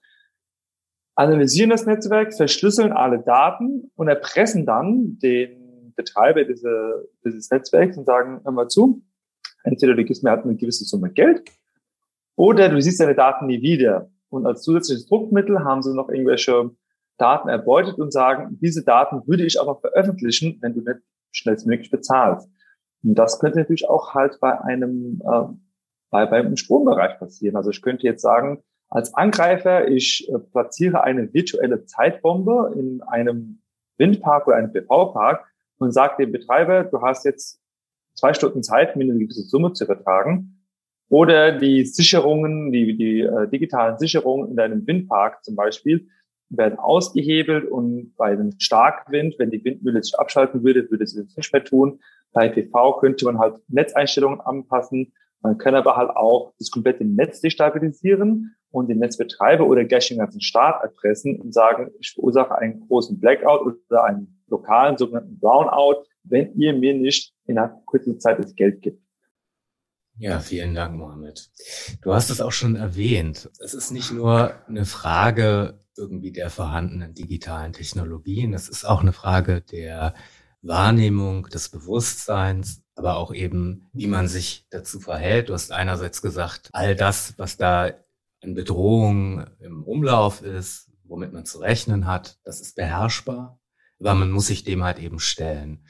analysieren 1.14 1.70
das 1.70 1.86
Netzwerk, 1.86 2.34
verschlüsseln 2.34 2.92
alle 2.92 3.20
Daten 3.20 3.90
und 3.96 4.08
erpressen 4.08 4.64
dann 4.64 5.18
den 5.18 5.92
Betreiber 5.96 6.44
diese, 6.44 7.08
dieses 7.24 7.50
Netzwerks 7.50 7.98
und 7.98 8.06
sagen, 8.06 8.40
hör 8.44 8.52
mal 8.52 8.68
zu, 8.68 9.02
Entweder 9.64 9.94
du 9.94 10.04
gibst 10.04 10.22
mir 10.22 10.30
halt 10.30 10.44
eine 10.44 10.56
gewisse 10.56 10.84
Summe 10.84 11.10
Geld 11.10 11.50
oder 12.36 12.68
du 12.68 12.80
siehst 12.80 13.00
deine 13.00 13.14
Daten 13.14 13.46
nie 13.46 13.62
wieder. 13.62 14.10
Und 14.28 14.46
als 14.46 14.62
zusätzliches 14.62 15.06
Druckmittel 15.06 15.64
haben 15.64 15.82
sie 15.82 15.94
noch 15.94 16.08
irgendwelche 16.08 16.70
Daten 17.18 17.48
erbeutet 17.48 17.98
und 17.98 18.12
sagen, 18.12 18.58
diese 18.60 18.82
Daten 18.82 19.22
würde 19.26 19.44
ich 19.44 19.60
aber 19.60 19.76
veröffentlichen, 19.76 20.58
wenn 20.60 20.74
du 20.74 20.80
nicht 20.80 21.00
schnellstmöglich 21.30 21.90
bezahlst. 21.90 22.48
Und 23.04 23.14
das 23.14 23.38
könnte 23.38 23.58
natürlich 23.58 23.88
auch 23.88 24.14
halt 24.14 24.38
bei 24.40 24.60
einem, 24.60 25.20
äh, 25.24 25.44
bei, 26.10 26.26
beim 26.26 26.56
Strombereich 26.56 27.18
passieren. 27.18 27.56
Also 27.56 27.70
ich 27.70 27.82
könnte 27.82 28.06
jetzt 28.06 28.22
sagen, 28.22 28.62
als 28.88 29.14
Angreifer, 29.14 29.88
ich 29.88 30.28
äh, 30.28 30.38
platziere 30.38 31.02
eine 31.02 31.32
virtuelle 31.32 31.84
Zeitbombe 31.84 32.74
in 32.76 33.02
einem 33.02 33.62
Windpark 33.98 34.46
oder 34.46 34.56
einem 34.56 34.72
PV-Park 34.72 35.46
und 35.78 35.92
sage 35.92 36.16
dem 36.18 36.32
Betreiber, 36.32 36.84
du 36.84 37.00
hast 37.00 37.24
jetzt 37.24 37.61
zwei 38.14 38.34
Stunden 38.34 38.62
Zeit, 38.62 38.96
mir 38.96 39.04
eine 39.04 39.18
gewisse 39.18 39.42
Summe 39.42 39.72
zu 39.72 39.84
übertragen. 39.84 40.62
Oder 41.08 41.58
die 41.58 41.84
Sicherungen, 41.84 42.72
die, 42.72 42.96
die 42.96 43.20
äh, 43.20 43.48
digitalen 43.48 43.98
Sicherungen 43.98 44.50
in 44.50 44.56
deinem 44.56 44.86
Windpark 44.86 45.44
zum 45.44 45.56
Beispiel, 45.56 46.08
werden 46.48 46.78
ausgehebelt 46.78 47.70
und 47.70 48.14
bei 48.16 48.32
einem 48.32 48.52
Starkwind, 48.58 49.36
wenn 49.38 49.50
die 49.50 49.64
Windmühle 49.64 50.02
sich 50.02 50.18
abschalten 50.18 50.62
würde, 50.62 50.90
würde 50.90 51.06
sie 51.06 51.22
das 51.22 51.36
nicht 51.36 51.52
mehr 51.52 51.64
tun. 51.64 52.00
Bei 52.32 52.48
PV 52.48 52.98
könnte 53.00 53.24
man 53.24 53.38
halt 53.38 53.56
Netzeinstellungen 53.68 54.40
anpassen. 54.40 55.12
Man 55.40 55.58
kann 55.58 55.74
aber 55.74 55.96
halt 55.96 56.10
auch 56.10 56.54
das 56.58 56.70
komplette 56.70 57.04
Netz 57.04 57.40
destabilisieren 57.40 58.54
und 58.70 58.88
den 58.88 58.98
Netzbetreiber 58.98 59.66
oder 59.66 59.84
gleich 59.84 60.08
den 60.08 60.18
ganzen 60.18 60.40
Staat 60.40 60.82
erpressen 60.82 61.40
und 61.40 61.52
sagen, 61.52 61.90
ich 62.00 62.12
verursache 62.12 62.56
einen 62.56 62.86
großen 62.86 63.18
Blackout 63.18 63.62
oder 63.62 64.04
einen 64.04 64.42
lokalen 64.48 64.96
sogenannten 64.96 65.38
Brownout, 65.38 66.04
wenn 66.24 66.54
ihr 66.58 66.72
mir 66.72 66.94
nicht 66.94 67.32
innerhalb 67.46 67.84
kurzer 67.86 68.18
Zeit 68.18 68.38
das 68.38 68.54
Geld 68.54 68.82
gibt. 68.82 69.02
Ja, 70.18 70.40
vielen 70.40 70.74
Dank, 70.74 70.96
Mohammed. 70.96 71.50
Du 72.02 72.12
hast 72.12 72.30
es 72.30 72.40
auch 72.40 72.52
schon 72.52 72.76
erwähnt. 72.76 73.50
Es 73.58 73.74
ist 73.74 73.90
nicht 73.90 74.12
nur 74.12 74.54
eine 74.68 74.84
Frage 74.84 75.80
irgendwie 75.96 76.32
der 76.32 76.50
vorhandenen 76.50 77.14
digitalen 77.14 77.72
Technologien. 77.72 78.54
Es 78.54 78.68
ist 78.68 78.84
auch 78.84 79.00
eine 79.00 79.12
Frage 79.12 79.62
der 79.62 80.14
Wahrnehmung, 80.60 81.48
des 81.48 81.68
Bewusstseins, 81.70 82.82
aber 82.94 83.16
auch 83.16 83.34
eben, 83.34 83.90
wie 83.92 84.06
man 84.06 84.28
sich 84.28 84.66
dazu 84.70 85.00
verhält. 85.00 85.48
Du 85.48 85.54
hast 85.54 85.72
einerseits 85.72 86.22
gesagt, 86.22 86.68
all 86.72 86.94
das, 86.94 87.34
was 87.38 87.56
da 87.56 87.92
an 88.42 88.54
Bedrohung 88.54 89.44
im 89.58 89.82
Umlauf 89.82 90.42
ist, 90.42 90.90
womit 91.04 91.32
man 91.32 91.44
zu 91.44 91.58
rechnen 91.58 92.06
hat, 92.06 92.38
das 92.44 92.60
ist 92.60 92.76
beherrschbar, 92.76 93.58
aber 94.02 94.18
man 94.18 94.30
muss 94.30 94.48
sich 94.48 94.64
dem 94.64 94.82
halt 94.82 94.98
eben 94.98 95.18
stellen. 95.18 95.84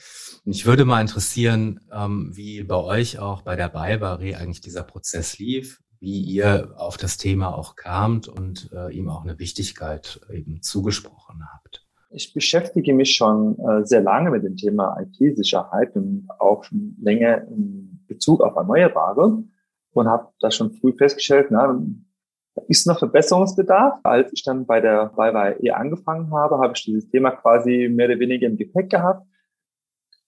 Mich 0.45 0.67
würde 0.67 0.85
mal 0.85 1.01
interessieren, 1.01 1.81
ähm, 1.93 2.31
wie 2.35 2.63
bei 2.65 2.77
euch 2.77 3.19
auch 3.19 3.43
bei 3.43 3.57
der 3.57 3.69
Baibari 3.69 4.35
eigentlich 4.35 4.61
dieser 4.61 4.83
Prozess 4.83 5.39
lief, 5.39 5.81
wie 6.01 6.21
ihr 6.21 6.75
auf 6.77 6.97
das 6.97 7.17
Thema 7.17 7.57
auch 7.57 7.77
kamt 7.77 8.29
und 8.29 8.71
äh, 8.73 8.93
ihm 8.93 9.09
auch 9.09 9.23
eine 9.23 9.39
Wichtigkeit 9.39 10.21
eben 10.33 10.61
zugesprochen 10.61 11.43
habt. 11.53 11.87
Ich 12.11 12.35
beschäftige 12.35 12.93
mich 12.93 13.15
schon 13.15 13.59
äh, 13.59 13.87
sehr 13.87 14.03
lange 14.03 14.31
mit 14.31 14.45
dem 14.45 14.57
Thema 14.57 14.99
IT-Sicherheit 15.01 15.95
und 15.97 16.27
auch 16.39 16.65
schon 16.65 16.97
länger 17.01 17.47
in 17.49 18.05
Bezug 18.07 18.43
auf 18.43 18.57
Erneuerbare 18.57 19.45
und 19.93 20.09
habe 20.09 20.29
da 20.41 20.51
schon 20.51 20.73
früh 20.73 20.93
festgestellt, 20.93 21.49
na, 21.51 21.81
ist 22.69 22.87
noch 22.87 22.99
Verbesserungsbedarf. 22.99 24.01
Als 24.03 24.33
ich 24.33 24.43
dann 24.43 24.67
bei 24.67 24.81
der 24.81 25.13
bei 25.17 25.57
E 25.61 25.71
angefangen 25.71 26.31
habe, 26.33 26.59
habe 26.59 26.73
ich 26.77 26.85
dieses 26.85 27.09
Thema 27.09 27.31
quasi 27.31 27.89
mehr 27.91 28.09
oder 28.09 28.19
weniger 28.19 28.47
im 28.47 28.57
Gepäck 28.57 28.91
gehabt. 28.91 29.27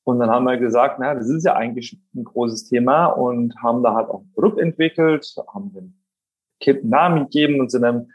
Und 0.05 0.19
dann 0.19 0.31
haben 0.31 0.45
wir 0.45 0.59
gesagt, 0.59 0.99
na, 1.01 1.15
das 1.15 1.29
ist 1.29 1.45
ja 1.45 1.55
eigentlich 1.55 1.99
ein 2.15 2.25
großes 2.25 2.69
Thema 2.69 3.07
und 3.07 3.55
haben 3.63 3.83
da 3.83 3.95
halt 3.95 4.09
auch 4.09 4.21
ein 4.21 4.33
Produkt 4.35 4.59
entwickelt, 4.59 5.35
haben 5.53 5.73
den 5.73 5.99
Kind 6.61 6.81
einen 6.81 6.91
Namen 6.91 7.23
gegeben 7.25 7.61
und 7.61 7.71
sind 7.71 7.83
dann 7.83 8.11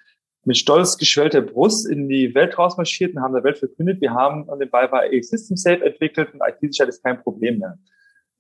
mit 0.46 0.58
stolz 0.58 0.98
geschwellter 0.98 1.42
Brust 1.42 1.88
in 1.88 2.08
die 2.08 2.34
Welt 2.36 2.58
rausmarschiert 2.58 3.16
und 3.16 3.22
haben 3.22 3.34
der 3.34 3.44
Welt 3.44 3.58
verkündet, 3.58 4.02
wir 4.02 4.14
haben 4.14 4.50
an 4.50 4.60
dem 4.60 4.70
BayWa 4.70 5.02
System 5.22 5.58
Safe 5.58 5.84
entwickelt 5.84 6.34
und 6.34 6.42
IT-Sicherheit 6.42 6.90
ist 6.90 7.04
kein 7.04 7.22
Problem 7.22 7.60
mehr. 7.60 7.78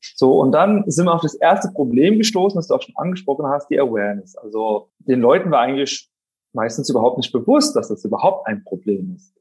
So, 0.02 0.40
und 0.40 0.52
dann 0.52 0.84
sind 0.88 1.06
wir 1.06 1.14
auf 1.14 1.22
das 1.22 1.36
erste 1.36 1.72
Problem 1.72 2.18
gestoßen, 2.18 2.58
das 2.58 2.68
du 2.68 2.76
auch 2.76 2.82
schon 2.82 2.96
angesprochen 2.98 3.46
hast, 3.48 3.70
die 3.70 3.80
Awareness. 3.80 4.36
Also 4.36 4.90
den 5.00 5.20
Leuten 5.20 5.52
war 5.52 5.62
eigentlich 5.62 6.10
meistens 6.54 6.90
überhaupt 6.90 7.18
nicht 7.18 7.32
bewusst, 7.32 7.76
dass 7.76 7.90
das 7.90 8.04
überhaupt 8.06 8.48
ein 8.48 8.64
Problem 8.64 9.14
ist. 9.16 9.36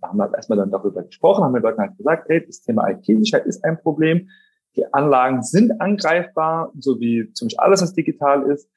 Da 0.00 0.08
haben 0.08 0.18
wir 0.18 0.24
halt 0.24 0.34
erstmal 0.34 0.58
dann 0.58 0.70
darüber 0.70 1.02
gesprochen, 1.02 1.44
haben 1.44 1.54
den 1.54 1.62
Leuten 1.62 1.80
halt 1.80 1.96
gesagt, 1.96 2.28
hey, 2.28 2.44
das 2.46 2.62
Thema 2.62 2.88
IT-Sicherheit 2.88 3.46
ist 3.46 3.64
ein 3.64 3.80
Problem. 3.80 4.28
Die 4.76 4.92
Anlagen 4.92 5.42
sind 5.42 5.80
angreifbar, 5.80 6.72
so 6.78 7.00
wie 7.00 7.32
ziemlich 7.32 7.58
alles, 7.60 7.82
was 7.82 7.94
digital 7.94 8.42
ist 8.50 8.68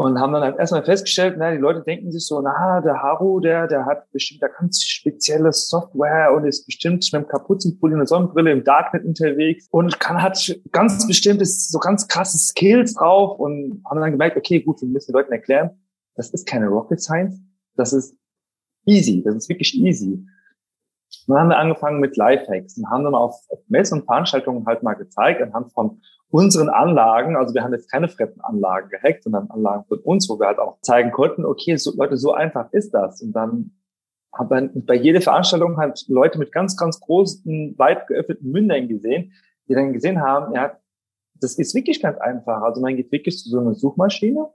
und 0.00 0.18
haben 0.18 0.32
dann 0.32 0.42
halt 0.42 0.58
erstmal 0.58 0.82
festgestellt, 0.82 1.34
na, 1.36 1.50
die 1.50 1.58
Leute 1.58 1.82
denken 1.82 2.10
sich 2.10 2.24
so, 2.24 2.40
na, 2.40 2.80
der 2.80 3.02
Haru, 3.02 3.38
der, 3.38 3.66
der 3.66 3.84
hat 3.84 4.10
bestimmt, 4.12 4.40
der 4.40 4.48
ganz 4.48 4.82
spezielle 4.82 5.52
Software 5.52 6.32
und 6.34 6.46
ist 6.46 6.64
bestimmt 6.64 7.06
mit 7.12 7.14
einem 7.14 7.28
Kapuzenpulli 7.28 7.92
und 7.92 8.00
einer 8.00 8.06
Sonnenbrille 8.06 8.50
im 8.50 8.64
Darknet 8.64 9.04
unterwegs 9.04 9.68
und 9.70 10.00
kann, 10.00 10.22
hat 10.22 10.56
ganz 10.72 11.06
bestimmtes, 11.06 11.68
so 11.68 11.78
ganz 11.78 12.08
krasse 12.08 12.38
Skills 12.38 12.94
drauf 12.94 13.38
und 13.38 13.82
haben 13.84 14.00
dann 14.00 14.12
gemerkt, 14.12 14.38
okay, 14.38 14.60
gut, 14.60 14.80
wir 14.80 14.88
müssen 14.88 15.12
den 15.12 15.18
Leuten 15.18 15.32
erklären, 15.32 15.78
das 16.14 16.30
ist 16.30 16.46
keine 16.46 16.68
Rocket 16.68 17.02
Science, 17.02 17.38
das 17.76 17.92
ist 17.92 18.16
easy, 18.86 19.22
das 19.22 19.34
ist 19.34 19.48
wirklich 19.50 19.74
easy. 19.74 20.14
Und 21.26 21.34
dann 21.34 21.40
haben 21.40 21.48
wir 21.50 21.58
angefangen 21.58 22.00
mit 22.00 22.16
Lifehacks 22.16 22.78
und 22.78 22.88
haben 22.88 23.04
dann 23.04 23.14
auf, 23.14 23.34
auf 23.50 23.58
Messen 23.68 24.00
und 24.00 24.06
Veranstaltungen 24.06 24.64
halt 24.64 24.82
mal 24.82 24.94
gezeigt, 24.94 25.42
anhand 25.42 25.74
von 25.74 26.00
unseren 26.30 26.68
Anlagen, 26.68 27.36
also 27.36 27.54
wir 27.54 27.62
haben 27.62 27.72
jetzt 27.72 27.90
keine 27.90 28.08
fremden 28.08 28.40
Anlagen 28.40 28.88
gehackt, 28.88 29.24
sondern 29.24 29.50
Anlagen 29.50 29.84
von 29.88 29.98
uns, 29.98 30.28
wo 30.28 30.38
wir 30.38 30.46
halt 30.46 30.58
auch 30.58 30.78
zeigen 30.80 31.10
konnten, 31.10 31.44
okay, 31.44 31.76
so, 31.76 31.92
Leute, 31.96 32.16
so 32.16 32.32
einfach 32.32 32.72
ist 32.72 32.94
das. 32.94 33.20
Und 33.20 33.32
dann 33.32 33.72
haben 34.32 34.84
bei 34.86 34.94
jeder 34.94 35.20
Veranstaltung 35.20 35.76
halt 35.76 36.04
Leute 36.08 36.38
mit 36.38 36.52
ganz, 36.52 36.76
ganz 36.76 37.00
großen, 37.00 37.74
weit 37.78 38.06
geöffneten 38.06 38.50
Mündern 38.50 38.88
gesehen, 38.88 39.32
die 39.68 39.74
dann 39.74 39.92
gesehen 39.92 40.20
haben, 40.20 40.54
ja, 40.54 40.76
das 41.40 41.58
ist 41.58 41.74
wirklich 41.74 42.00
ganz 42.00 42.18
einfach. 42.18 42.62
Also 42.62 42.80
man 42.80 42.96
geht 42.96 43.10
wirklich 43.10 43.38
zu 43.38 43.48
so 43.48 43.58
einer 43.58 43.74
Suchmaschine. 43.74 44.46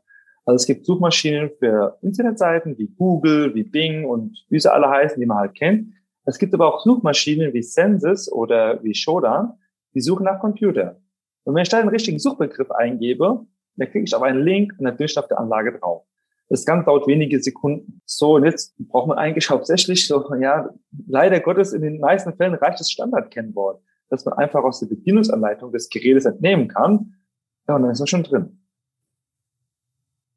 Also 0.46 0.56
es 0.56 0.66
gibt 0.68 0.86
Suchmaschinen 0.86 1.50
für 1.58 1.98
Internetseiten 2.02 2.78
wie 2.78 2.88
Google, 2.88 3.56
wie 3.56 3.64
Bing 3.64 4.06
und 4.06 4.46
wie 4.50 4.60
sie 4.60 4.72
alle 4.72 4.90
heißen, 4.90 5.20
die 5.20 5.26
man 5.26 5.38
halt 5.38 5.56
kennt. 5.56 5.94
Es 6.26 6.38
gibt 6.38 6.54
aber 6.54 6.74
auch 6.74 6.82
Suchmaschinen 6.82 7.54
wie 7.54 7.62
Census 7.62 8.32
oder 8.32 8.84
wie 8.84 8.94
Shodan, 8.94 9.54
die 9.94 10.02
suchen 10.02 10.26
nach 10.26 10.40
Computer. 10.40 10.98
Und 11.46 11.56
wenn 11.56 11.64
ich 11.64 11.70
da 11.70 11.80
den 11.80 11.90
richtigen 11.90 12.20
Suchbegriff 12.20 12.72
eingebe, 12.72 13.46
dann 13.78 13.90
klicke 13.90 14.06
ich 14.06 14.16
auf 14.16 14.22
einen 14.22 14.44
Link 14.44 14.74
und 14.78 14.86
dann 14.86 14.98
bin 14.98 15.06
ich 15.06 15.18
auf 15.18 15.28
der 15.28 15.40
Anlage 15.40 15.78
drauf. 15.80 16.06
Das 16.50 16.66
Ganze 16.66 16.86
dauert 16.86 17.08
wenige 17.08 17.42
Sekunden. 17.42 18.02
So, 18.06 18.36
und 18.36 18.46
jetzt 18.46 18.76
braucht 18.78 19.08
man 19.08 19.18
eigentlich 19.18 19.50
hauptsächlich 19.50 20.08
so, 20.08 20.24
ja, 20.36 20.70
leider 21.08 21.40
Gottes, 21.40 21.74
in 21.74 21.82
den 21.82 22.00
meisten 22.00 22.36
Fällen 22.36 22.54
reicht 22.56 22.80
das 22.80 22.92
Standardkennwort, 22.92 23.82
dass 24.10 24.26
man 24.26 24.36
einfach 24.36 24.64
aus 24.64 24.80
der 24.80 24.88
Bedienungsanleitung 24.88 25.72
des 25.72 25.90
Gerätes 25.90 26.26
entnehmen 26.26 26.68
kann. 26.68 27.16
Ja, 27.68 27.76
und 27.76 27.84
dann 27.84 27.92
ist 27.92 28.00
man 28.00 28.08
schon 28.08 28.24
drin. 28.24 28.62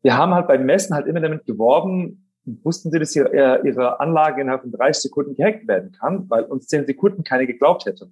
Wir 0.03 0.17
haben 0.17 0.33
halt 0.33 0.47
beim 0.47 0.65
Messen 0.65 0.95
halt 0.95 1.07
immer 1.07 1.21
damit 1.21 1.45
geworben, 1.45 2.33
wussten 2.63 2.91
Sie, 2.91 2.99
dass 2.99 3.15
ihre, 3.15 3.67
ihre 3.67 4.01
Anlage 4.01 4.41
innerhalb 4.41 4.63
von 4.63 4.73
30 4.73 5.03
Sekunden 5.03 5.35
gehackt 5.35 5.69
werden 5.69 5.93
kann, 5.93 6.31
weil 6.31 6.45
uns 6.45 6.67
10 6.69 6.87
Sekunden 6.87 7.25
keine 7.25 7.47
geglaubt 7.47 7.85
hätte. 7.85 8.11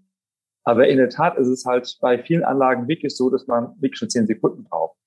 Aber 0.67 0.89
in 0.89 0.99
der 0.99 1.09
Tat 1.09 1.39
ist 1.39 1.47
es 1.47 1.65
halt 1.65 1.97
bei 2.01 2.19
vielen 2.19 2.43
Anlagen 2.43 2.89
wirklich 2.89 3.17
so, 3.17 3.31
dass 3.31 3.47
man 3.47 3.81
wirklich 3.81 3.99
schon 3.99 4.11
zehn 4.11 4.27
Sekunden 4.27 4.65
braucht. 4.65 4.99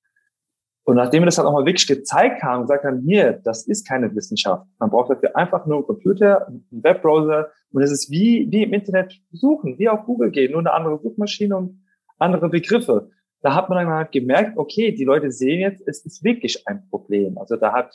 Und 0.85 0.95
nachdem 0.95 1.21
wir 1.21 1.25
das 1.25 1.37
halt 1.37 1.47
auch 1.47 1.53
mal 1.53 1.65
wirklich 1.65 1.85
gezeigt 1.85 2.41
haben, 2.41 2.61
gesagt 2.61 2.85
haben, 2.85 3.01
hier, 3.01 3.33
das 3.43 3.67
ist 3.67 3.85
keine 3.85 4.15
Wissenschaft. 4.15 4.65
Man 4.79 4.89
braucht 4.89 5.11
dafür 5.11 5.35
einfach 5.35 5.65
nur 5.65 5.77
einen 5.77 5.85
Computer, 5.85 6.47
einen 6.47 6.65
Webbrowser 6.71 7.49
und 7.71 7.83
es 7.83 7.91
ist 7.91 8.09
wie, 8.09 8.47
wie 8.49 8.63
im 8.63 8.73
Internet 8.73 9.21
suchen, 9.31 9.77
wie 9.77 9.89
auf 9.89 10.05
Google 10.05 10.31
gehen, 10.31 10.53
nur 10.53 10.61
eine 10.61 10.71
andere 10.71 10.97
Suchmaschine 10.97 11.57
und 11.57 11.83
andere 12.17 12.47
Begriffe. 12.47 13.09
Da 13.41 13.53
hat 13.53 13.69
man 13.69 13.79
dann 13.79 13.93
halt 13.93 14.13
gemerkt, 14.13 14.57
okay, 14.57 14.93
die 14.93 15.03
Leute 15.03 15.29
sehen 15.29 15.59
jetzt, 15.59 15.83
es 15.85 16.05
ist 16.05 16.23
wirklich 16.23 16.65
ein 16.67 16.87
Problem. 16.89 17.37
Also 17.37 17.57
da 17.57 17.73
hat, 17.73 17.93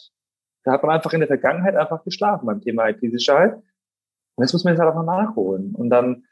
da 0.65 0.73
hat 0.73 0.83
man 0.83 0.93
einfach 0.95 1.15
in 1.15 1.21
der 1.21 1.29
Vergangenheit 1.29 1.77
einfach 1.77 2.05
geschlafen 2.05 2.45
beim 2.45 2.61
Thema 2.61 2.91
IT-Sicherheit. 2.91 3.55
Und 3.55 4.45
jetzt 4.45 4.53
muss 4.53 4.65
man 4.65 4.75
jetzt 4.75 4.81
halt 4.81 4.91
einfach 4.91 5.05
nachholen. 5.05 5.75
Und 5.75 5.89
dann 5.89 6.25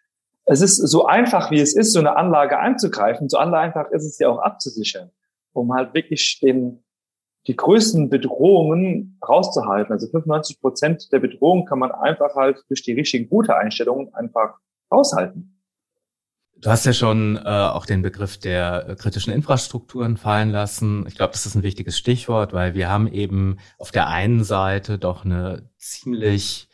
es 0.44 0.60
ist 0.60 0.76
so 0.76 1.06
einfach, 1.06 1.50
wie 1.50 1.60
es 1.60 1.74
ist, 1.74 1.92
so 1.92 2.00
eine 2.00 2.16
Anlage 2.16 2.58
anzugreifen, 2.58 3.28
so 3.28 3.38
einfach 3.38 3.90
ist 3.90 4.04
es 4.04 4.18
ja 4.18 4.28
auch 4.28 4.38
abzusichern, 4.38 5.10
um 5.52 5.72
halt 5.72 5.94
wirklich 5.94 6.40
den, 6.40 6.82
die 7.46 7.56
größten 7.56 8.10
Bedrohungen 8.10 9.18
rauszuhalten. 9.26 9.92
Also 9.92 10.08
95 10.08 10.60
Prozent 10.60 11.12
der 11.12 11.20
Bedrohungen 11.20 11.64
kann 11.64 11.78
man 11.78 11.92
einfach 11.92 12.34
halt 12.34 12.64
durch 12.68 12.82
die 12.82 12.92
richtigen 12.92 13.28
gute 13.28 13.56
Einstellungen 13.56 14.12
einfach 14.14 14.58
raushalten. 14.90 15.58
Du 16.56 16.70
hast 16.70 16.86
ja 16.86 16.92
schon 16.92 17.36
äh, 17.36 17.48
auch 17.48 17.86
den 17.86 18.02
Begriff 18.02 18.38
der 18.38 18.88
äh, 18.88 18.94
kritischen 18.94 19.32
Infrastrukturen 19.32 20.16
fallen 20.16 20.50
lassen. 20.50 21.04
Ich 21.08 21.16
glaube, 21.16 21.32
das 21.32 21.44
ist 21.44 21.56
ein 21.56 21.64
wichtiges 21.64 21.98
Stichwort, 21.98 22.52
weil 22.52 22.74
wir 22.74 22.88
haben 22.88 23.08
eben 23.08 23.58
auf 23.78 23.90
der 23.90 24.06
einen 24.06 24.44
Seite 24.44 24.96
doch 24.96 25.24
eine 25.24 25.68
ziemlich 25.76 26.68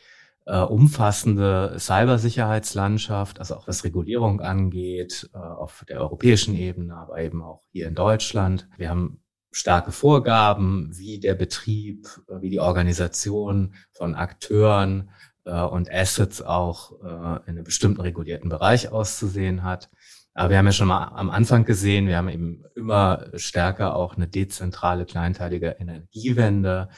äh, 0.49 0.61
umfassende 0.61 1.75
Cybersicherheitslandschaft, 1.77 3.39
also 3.39 3.55
auch 3.55 3.67
was 3.67 3.83
Regulierung 3.83 4.41
angeht, 4.41 5.29
äh, 5.33 5.37
auf 5.37 5.85
der 5.87 6.01
europäischen 6.01 6.55
Ebene, 6.55 6.95
aber 6.95 7.21
eben 7.21 7.43
auch 7.43 7.61
hier 7.71 7.87
in 7.87 7.93
Deutschland. 7.93 8.67
Wir 8.77 8.89
haben 8.89 9.21
starke 9.51 9.91
Vorgaben, 9.91 10.89
wie 10.97 11.19
der 11.19 11.35
Betrieb, 11.35 12.07
äh, 12.27 12.41
wie 12.41 12.49
die 12.49 12.59
Organisation 12.59 13.75
von 13.91 14.15
Akteuren 14.15 15.11
äh, 15.45 15.61
und 15.61 15.91
Assets 15.91 16.41
auch 16.41 16.99
äh, 17.03 17.05
in 17.05 17.55
einem 17.55 17.63
bestimmten 17.63 18.01
regulierten 18.01 18.49
Bereich 18.49 18.91
auszusehen 18.91 19.61
hat. 19.63 19.91
Aber 20.33 20.49
wir 20.49 20.57
haben 20.57 20.65
ja 20.65 20.71
schon 20.71 20.87
mal 20.87 21.09
am 21.09 21.29
Anfang 21.29 21.63
gesehen, 21.63 22.07
wir 22.07 22.17
haben 22.17 22.29
eben 22.29 22.63
immer 22.75 23.27
stärker 23.35 23.95
auch 23.95 24.15
eine 24.15 24.27
dezentrale, 24.27 25.05
kleinteilige 25.05 25.75
Energiewende. 25.79 26.89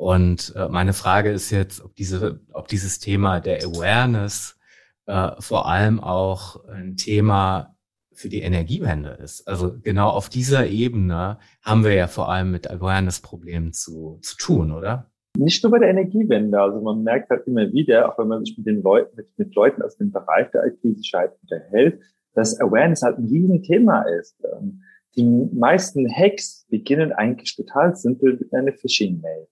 Und 0.00 0.54
äh, 0.56 0.66
meine 0.70 0.94
Frage 0.94 1.30
ist 1.30 1.50
jetzt, 1.50 1.84
ob 1.84 1.94
diese, 1.94 2.40
ob 2.54 2.68
dieses 2.68 3.00
Thema 3.00 3.38
der 3.38 3.58
Awareness 3.58 4.56
äh, 5.04 5.32
vor 5.40 5.68
allem 5.68 6.00
auch 6.00 6.64
ein 6.68 6.96
Thema 6.96 7.76
für 8.10 8.30
die 8.30 8.40
Energiewende 8.40 9.10
ist. 9.22 9.46
Also 9.46 9.76
genau 9.78 10.08
auf 10.08 10.30
dieser 10.30 10.66
Ebene 10.68 11.36
haben 11.60 11.84
wir 11.84 11.92
ja 11.92 12.06
vor 12.06 12.30
allem 12.30 12.50
mit 12.50 12.70
Awareness-Problemen 12.70 13.74
zu, 13.74 14.18
zu 14.22 14.38
tun, 14.38 14.72
oder? 14.72 15.10
Nicht 15.36 15.62
nur 15.62 15.72
bei 15.72 15.78
der 15.78 15.90
Energiewende. 15.90 16.58
Also 16.58 16.80
man 16.80 17.02
merkt 17.02 17.28
halt 17.28 17.46
immer 17.46 17.70
wieder, 17.70 18.10
auch 18.10 18.18
wenn 18.18 18.28
man 18.28 18.42
sich 18.42 18.56
mit 18.56 18.66
den 18.66 18.80
Leuten, 18.80 19.14
mit, 19.16 19.28
mit 19.36 19.54
Leuten 19.54 19.82
aus 19.82 19.98
dem 19.98 20.10
Bereich 20.12 20.50
der 20.50 20.64
IT-Sicherheit 20.64 21.32
unterhält, 21.42 22.00
dass 22.32 22.58
Awareness 22.58 23.02
halt 23.02 23.18
ein 23.18 23.26
Riesenthema 23.26 24.00
ist. 24.18 24.42
Ähm, 24.50 24.80
die 25.14 25.24
meisten 25.52 26.10
Hacks 26.10 26.64
beginnen 26.70 27.12
eigentlich 27.12 27.54
total 27.54 27.94
simpel 27.94 28.38
mit 28.38 28.54
einer 28.54 28.72
Phishing-Mail. 28.72 29.46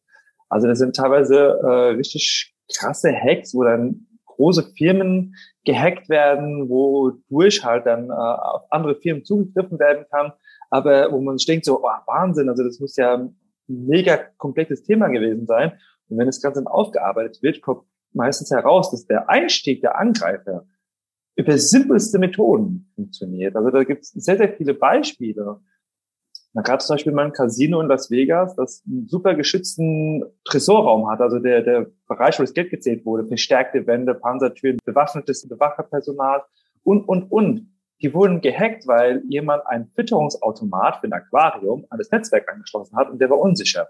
Also 0.49 0.67
das 0.67 0.78
sind 0.78 0.97
teilweise 0.97 1.59
äh, 1.62 1.95
richtig 1.97 2.55
krasse 2.75 3.12
Hacks, 3.12 3.55
wo 3.55 3.64
dann 3.64 4.07
große 4.26 4.73
Firmen 4.76 5.35
gehackt 5.64 6.09
werden, 6.09 6.69
wo 6.69 7.12
durch 7.28 7.64
halt 7.64 7.87
dann 7.87 8.11
äh, 8.11 8.12
auf 8.12 8.62
andere 8.71 8.95
Firmen 8.97 9.25
zugegriffen 9.25 9.78
werden 9.78 10.07
kann, 10.11 10.33
aber 10.71 11.12
wo 11.12 11.21
man 11.21 11.38
sich 11.38 11.47
denkt 11.47 11.64
so, 11.64 11.83
oh, 11.83 11.88
Wahnsinn, 12.07 12.49
also 12.49 12.62
das 12.62 12.78
muss 12.81 12.97
ja 12.97 13.14
ein 13.14 13.37
mega 13.67 14.17
komplexes 14.37 14.85
Thema 14.85 15.09
gewesen 15.09 15.47
sein. 15.47 15.73
Und 16.09 16.19
wenn 16.19 16.26
das 16.26 16.40
Ganze 16.40 16.61
dann 16.61 16.73
aufgearbeitet 16.73 17.43
wird, 17.43 17.61
kommt 17.61 17.83
meistens 18.12 18.50
heraus, 18.50 18.90
dass 18.90 19.07
der 19.07 19.28
Einstieg 19.28 19.81
der 19.83 19.99
Angreifer 19.99 20.67
über 21.37 21.57
simpelste 21.59 22.19
Methoden 22.19 22.90
funktioniert. 22.95 23.55
Also 23.57 23.71
da 23.71 23.85
gibt 23.85 24.02
es 24.02 24.09
sehr, 24.11 24.37
sehr 24.37 24.52
viele 24.55 24.75
Beispiele. 24.75 25.61
Da 26.55 26.62
gab 26.62 26.81
es 26.81 26.87
zum 26.87 26.95
Beispiel 26.95 27.12
mal 27.12 27.26
ein 27.26 27.33
Casino 27.33 27.81
in 27.81 27.88
Las 27.88 28.11
Vegas, 28.11 28.57
das 28.57 28.83
einen 28.87 29.07
super 29.07 29.35
geschützten 29.35 30.25
Tresorraum 30.45 31.11
hat, 31.11 31.21
also 31.21 31.38
der, 31.38 31.62
der 31.62 31.87
Bereich, 32.09 32.38
wo 32.38 32.43
das 32.43 32.55
Geld 32.55 32.71
gezählt 32.71 33.05
wurde, 33.05 33.26
verstärkte 33.26 33.87
Wände, 33.87 34.14
Panzertüren, 34.14 34.78
bewaffnetes 34.85 35.47
Bewacherpersonal 35.47 36.43
und, 36.83 37.07
und, 37.09 37.31
und. 37.31 37.69
Die 38.00 38.14
wurden 38.14 38.40
gehackt, 38.40 38.87
weil 38.87 39.23
jemand 39.28 39.67
ein 39.67 39.88
Fütterungsautomat 39.95 41.00
für 41.00 41.09
ein 41.09 41.12
Aquarium 41.12 41.85
an 41.90 41.99
das 41.99 42.11
Netzwerk 42.11 42.50
angeschlossen 42.50 42.97
hat 42.97 43.11
und 43.11 43.21
der 43.21 43.28
war 43.28 43.38
unsicher. 43.38 43.88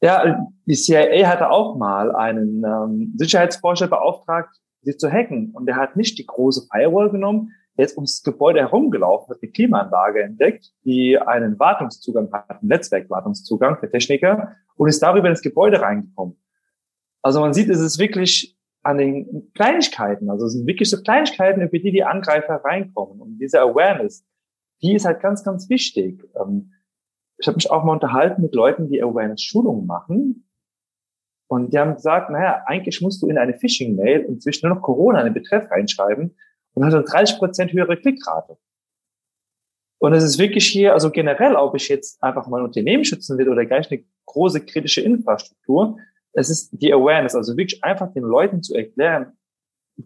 Ja, 0.00 0.48
die 0.66 0.74
CIA 0.74 1.28
hatte 1.28 1.50
auch 1.50 1.76
mal 1.76 2.14
einen 2.14 2.64
ähm, 2.64 3.14
Sicherheitsforscher 3.16 3.86
beauftragt, 3.86 4.56
sie 4.82 4.96
zu 4.96 5.10
hacken. 5.10 5.52
Und 5.52 5.68
er 5.68 5.76
hat 5.76 5.96
nicht 5.96 6.18
die 6.18 6.26
große 6.26 6.66
Firewall 6.72 7.10
genommen, 7.10 7.52
er 7.76 7.86
ist 7.86 7.96
ums 7.96 8.22
Gebäude 8.22 8.60
herumgelaufen, 8.60 9.34
hat 9.34 9.42
eine 9.42 9.50
Klimaanlage 9.50 10.22
entdeckt, 10.22 10.72
die 10.84 11.18
einen 11.18 11.58
Wartungszugang 11.58 12.30
hat, 12.32 12.50
einen 12.50 12.68
Netzwerkwartungszugang 12.68 13.78
für 13.78 13.90
Techniker 13.90 14.56
und 14.76 14.88
ist 14.88 15.02
darüber 15.02 15.28
ins 15.28 15.40
Gebäude 15.40 15.80
reingekommen. 15.80 16.36
Also 17.22 17.40
man 17.40 17.54
sieht, 17.54 17.70
es 17.70 17.80
ist 17.80 17.98
wirklich 17.98 18.58
an 18.82 18.98
den 18.98 19.52
Kleinigkeiten, 19.54 20.28
also 20.28 20.46
es 20.46 20.52
sind 20.54 20.66
wirklich 20.66 20.90
so 20.90 21.00
Kleinigkeiten, 21.00 21.62
über 21.62 21.78
die 21.78 21.92
die 21.92 22.04
Angreifer 22.04 22.56
reinkommen. 22.56 23.20
Und 23.20 23.38
diese 23.38 23.60
Awareness, 23.60 24.26
die 24.82 24.94
ist 24.94 25.04
halt 25.04 25.20
ganz, 25.20 25.44
ganz 25.44 25.70
wichtig. 25.70 26.22
Ähm, 26.34 26.72
ich 27.38 27.46
habe 27.46 27.56
mich 27.56 27.70
auch 27.70 27.84
mal 27.84 27.92
unterhalten 27.92 28.42
mit 28.42 28.54
Leuten, 28.54 28.88
die 28.88 29.02
Awareness-Schulungen 29.02 29.86
machen. 29.86 30.48
Und 31.48 31.72
die 31.72 31.78
haben 31.78 31.94
gesagt, 31.94 32.30
naja, 32.30 32.62
eigentlich 32.66 33.00
musst 33.00 33.22
du 33.22 33.28
in 33.28 33.38
eine 33.38 33.54
Phishing-Mail 33.54 34.22
inzwischen 34.22 34.66
nur 34.66 34.76
noch 34.76 34.82
Corona 34.82 35.20
in 35.20 35.26
den 35.26 35.34
Betreff 35.34 35.70
reinschreiben 35.70 36.36
und 36.74 36.84
hat 36.84 36.94
eine 36.94 37.04
30 37.04 37.38
Prozent 37.38 37.72
höhere 37.72 37.96
Klickrate. 37.96 38.56
Und 39.98 40.14
es 40.14 40.24
ist 40.24 40.38
wirklich 40.38 40.66
hier, 40.66 40.94
also 40.94 41.10
generell, 41.10 41.54
ob 41.54 41.76
ich 41.76 41.88
jetzt 41.88 42.22
einfach 42.22 42.48
mal 42.48 42.58
ein 42.58 42.64
Unternehmen 42.64 43.04
schützen 43.04 43.38
will 43.38 43.48
oder 43.48 43.64
gleich 43.64 43.90
eine 43.90 44.04
große 44.26 44.64
kritische 44.64 45.00
Infrastruktur, 45.00 45.98
es 46.32 46.50
ist 46.50 46.70
die 46.72 46.92
Awareness, 46.92 47.34
also 47.34 47.56
wirklich 47.56 47.84
einfach 47.84 48.12
den 48.12 48.24
Leuten 48.24 48.62
zu 48.62 48.74
erklären, 48.74 49.36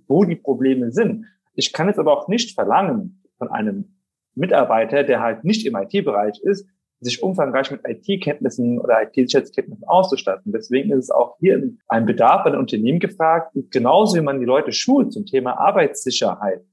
wo 0.07 0.25
die 0.25 0.37
Probleme 0.37 0.93
sind. 0.93 1.27
Ich 1.55 1.73
kann 1.73 1.89
jetzt 1.89 1.99
aber 1.99 2.13
auch 2.13 2.29
nicht 2.29 2.55
verlangen 2.55 3.23
von 3.39 3.49
einem 3.49 3.97
Mitarbeiter, 4.35 5.03
der 5.03 5.21
halt 5.21 5.45
nicht 5.45 5.67
im 5.67 5.77
IT-Bereich 5.77 6.41
ist, 6.43 6.69
sich 7.01 7.23
umfangreich 7.23 7.71
mit 7.71 7.81
IT-Kenntnissen 7.87 8.81
oder 8.81 9.03
IT-Sicherheitskenntnissen 9.03 9.87
auszustatten. 9.87 10.53
Deswegen 10.53 10.93
ist 10.93 11.05
es 11.05 11.11
auch 11.11 11.37
hier 11.39 11.63
ein 11.89 12.07
Bedarf 12.07 12.45
den 12.45 12.57
Unternehmen 12.57 13.01
gefragt, 13.01 13.57
genauso 13.71 14.17
wie 14.17 14.23
man 14.23 14.41
die 14.41 14.47
Leute 14.47 14.73
schult 14.73 15.13
zum 15.13 15.27
Thema 15.27 15.59
Arbeitssicherheit, 15.59 16.65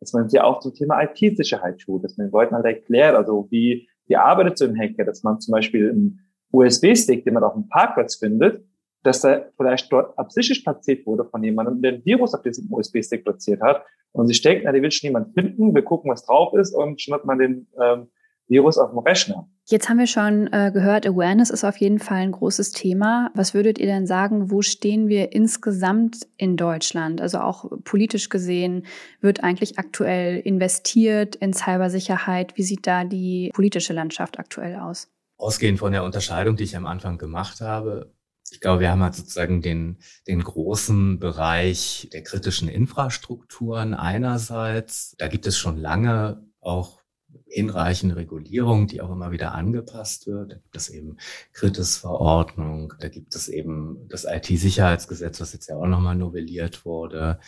dass 0.00 0.12
man 0.12 0.28
sie 0.28 0.40
auch 0.40 0.60
zum 0.60 0.74
Thema 0.74 1.02
IT-Sicherheit 1.02 1.80
schult, 1.80 2.04
dass 2.04 2.16
man 2.16 2.28
den 2.28 2.32
Leuten 2.32 2.54
halt 2.54 2.64
erklärt, 2.64 3.16
also 3.16 3.48
wie, 3.50 3.88
wie 4.06 4.16
arbeitet 4.16 4.58
so 4.58 4.66
ein 4.66 4.78
Hacker, 4.78 5.04
dass 5.04 5.22
man 5.24 5.40
zum 5.40 5.52
Beispiel 5.52 5.90
einen 5.90 6.20
USB-Stick, 6.52 7.24
den 7.24 7.34
man 7.34 7.42
auf 7.42 7.54
dem 7.54 7.68
Parkplatz 7.68 8.16
findet, 8.16 8.64
dass 9.02 9.22
da 9.22 9.46
vielleicht 9.56 9.92
dort 9.92 10.16
absichtlich 10.16 10.62
platziert 10.62 11.06
wurde 11.06 11.24
von 11.24 11.42
jemandem, 11.42 11.82
der 11.82 11.94
ein 11.94 12.04
Virus 12.04 12.34
auf 12.34 12.42
diesem 12.42 12.72
USB-Stick 12.72 13.24
platziert 13.24 13.60
hat 13.60 13.84
und 14.12 14.28
sich 14.28 14.40
denkt, 14.42 14.62
na, 14.64 14.70
die 14.70 14.80
will 14.80 14.92
schon 14.92 15.08
niemand 15.08 15.34
finden, 15.34 15.74
wir 15.74 15.82
gucken, 15.82 16.10
was 16.10 16.24
drauf 16.24 16.54
ist 16.54 16.72
und 16.72 17.00
schon 17.00 17.14
hat 17.14 17.24
man 17.24 17.38
den 17.38 17.66
ähm, 17.80 18.08
Virus 18.48 18.78
auf 18.78 18.90
dem 18.90 18.98
Rechner. 18.98 19.48
Jetzt 19.66 19.88
haben 19.88 19.98
wir 19.98 20.06
schon 20.06 20.52
äh, 20.52 20.70
gehört, 20.72 21.06
Awareness 21.06 21.50
ist 21.50 21.64
auf 21.64 21.76
jeden 21.76 21.98
Fall 21.98 22.18
ein 22.18 22.32
großes 22.32 22.72
Thema. 22.72 23.30
Was 23.34 23.54
würdet 23.54 23.78
ihr 23.78 23.86
denn 23.86 24.06
sagen, 24.06 24.50
wo 24.50 24.60
stehen 24.60 25.08
wir 25.08 25.32
insgesamt 25.32 26.26
in 26.36 26.56
Deutschland? 26.56 27.20
Also 27.20 27.38
auch 27.38 27.70
politisch 27.84 28.28
gesehen, 28.28 28.86
wird 29.20 29.44
eigentlich 29.44 29.78
aktuell 29.78 30.40
investiert 30.40 31.36
in 31.36 31.52
Cybersicherheit? 31.52 32.56
Wie 32.56 32.64
sieht 32.64 32.86
da 32.86 33.04
die 33.04 33.50
politische 33.54 33.92
Landschaft 33.92 34.38
aktuell 34.38 34.76
aus? 34.76 35.08
Ausgehend 35.36 35.78
von 35.78 35.92
der 35.92 36.04
Unterscheidung, 36.04 36.56
die 36.56 36.64
ich 36.64 36.76
am 36.76 36.86
Anfang 36.86 37.18
gemacht 37.18 37.60
habe, 37.60 38.12
ich 38.52 38.60
glaube, 38.60 38.80
wir 38.80 38.90
haben 38.90 39.02
halt 39.02 39.14
sozusagen 39.14 39.62
den, 39.62 39.98
den 40.26 40.42
großen 40.42 41.18
Bereich 41.18 42.08
der 42.12 42.22
kritischen 42.22 42.68
Infrastrukturen 42.68 43.94
einerseits. 43.94 45.14
Da 45.18 45.28
gibt 45.28 45.46
es 45.46 45.56
schon 45.56 45.78
lange 45.78 46.44
auch 46.60 47.01
hinreichende 47.46 48.16
Regulierung, 48.16 48.86
die 48.86 49.00
auch 49.00 49.10
immer 49.10 49.30
wieder 49.30 49.52
angepasst 49.52 50.26
wird. 50.26 50.52
Da 50.52 50.56
gibt 50.56 50.76
es 50.76 50.88
eben 50.88 51.16
Kritis-Verordnung, 51.52 52.94
da 52.98 53.08
gibt 53.08 53.34
es 53.34 53.48
eben 53.48 54.08
das 54.08 54.24
IT-Sicherheitsgesetz, 54.24 55.40
was 55.40 55.52
jetzt 55.52 55.68
ja 55.68 55.76
auch 55.76 55.86
nochmal 55.86 56.16
novelliert 56.16 56.84
wurde. 56.84 57.38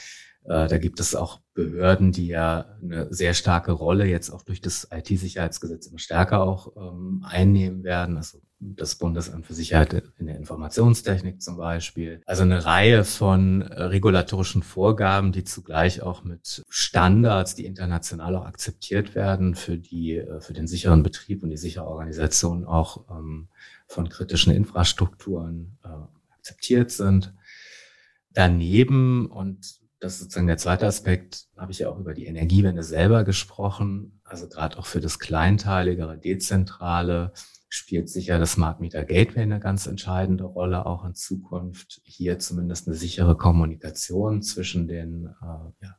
Äh, 0.45 0.69
da 0.69 0.79
gibt 0.79 1.01
es 1.01 1.15
auch 1.15 1.41
Behörden, 1.55 2.13
die 2.13 2.27
ja 2.27 2.77
eine 2.83 3.13
sehr 3.13 3.35
starke 3.35 3.73
Rolle 3.73 4.07
jetzt 4.07 4.31
auch 4.31 4.43
durch 4.43 4.61
das 4.61 4.89
IT-Sicherheitsgesetz 4.91 5.87
immer 5.87 5.99
stärker 5.99 6.43
auch 6.43 6.77
ähm, 6.77 7.25
einnehmen 7.27 7.83
werden. 7.85 8.17
Also 8.17 8.41
das 8.77 8.97
Bundesamt 8.97 9.47
für 9.47 9.55
Sicherheit 9.55 10.03
in 10.19 10.27
der 10.27 10.37
Informationstechnik 10.37 11.43
zum 11.43 11.57
Beispiel. 11.57 12.23
Also 12.25 12.43
eine 12.43 12.65
Reihe 12.65 13.05
von 13.05 13.63
äh, 13.63 13.83
regulatorischen 13.83 14.63
Vorgaben, 14.63 15.33
die 15.33 15.45
zugleich 15.45 16.03
auch 16.03 16.25
mit 16.25 16.65
Standards, 16.69 17.55
die 17.55 17.67
international 17.67 18.37
auch 18.37 18.47
akzeptiert 18.47 19.15
werden, 19.15 19.55
für 19.55 19.77
die, 19.77 20.17
äh, 20.17 20.41
für 20.41 20.55
den 20.55 20.67
sicheren 20.67 21.03
Betrieb 21.03 21.43
und 21.43 21.51
die 21.51 21.57
sichere 21.57 21.87
Organisation 21.87 22.65
auch 22.65 23.05
ähm, 23.11 23.49
von 23.87 24.09
kritischen 24.09 24.53
Infrastrukturen 24.53 25.77
äh, 25.85 25.89
akzeptiert 26.35 26.91
sind. 26.91 27.35
Daneben, 28.33 29.27
und 29.27 29.79
das 30.01 30.15
ist 30.15 30.21
sozusagen 30.21 30.47
der 30.47 30.59
zweite 30.59 30.87
Aspekt, 30.87 31.47
habe 31.57 31.73
ich 31.73 31.81
ja 31.81 31.89
auch 31.89 31.99
über 31.99 32.15
die 32.15 32.27
Energiewende 32.27 32.83
selber 32.83 33.25
gesprochen, 33.25 34.21
also 34.25 34.49
gerade 34.49 34.79
auch 34.79 34.87
für 34.87 35.01
das 35.01 35.19
kleinteiligere, 35.19 36.17
dezentrale, 36.17 37.33
spielt 37.75 38.09
sicher 38.09 38.39
das 38.39 38.53
Smart 38.53 38.81
Meter 38.81 39.05
Gateway 39.05 39.43
eine 39.43 39.61
ganz 39.61 39.87
entscheidende 39.87 40.45
Rolle, 40.45 40.87
auch 40.87 41.05
in 41.05 41.15
Zukunft. 41.15 42.01
Hier 42.05 42.39
zumindest 42.39 42.87
eine 42.87 42.97
sichere 42.97 43.37
Kommunikation 43.37 44.43
zwischen 44.43 44.87
den 44.87 45.27
äh, 45.43 45.85
ja, 45.85 45.97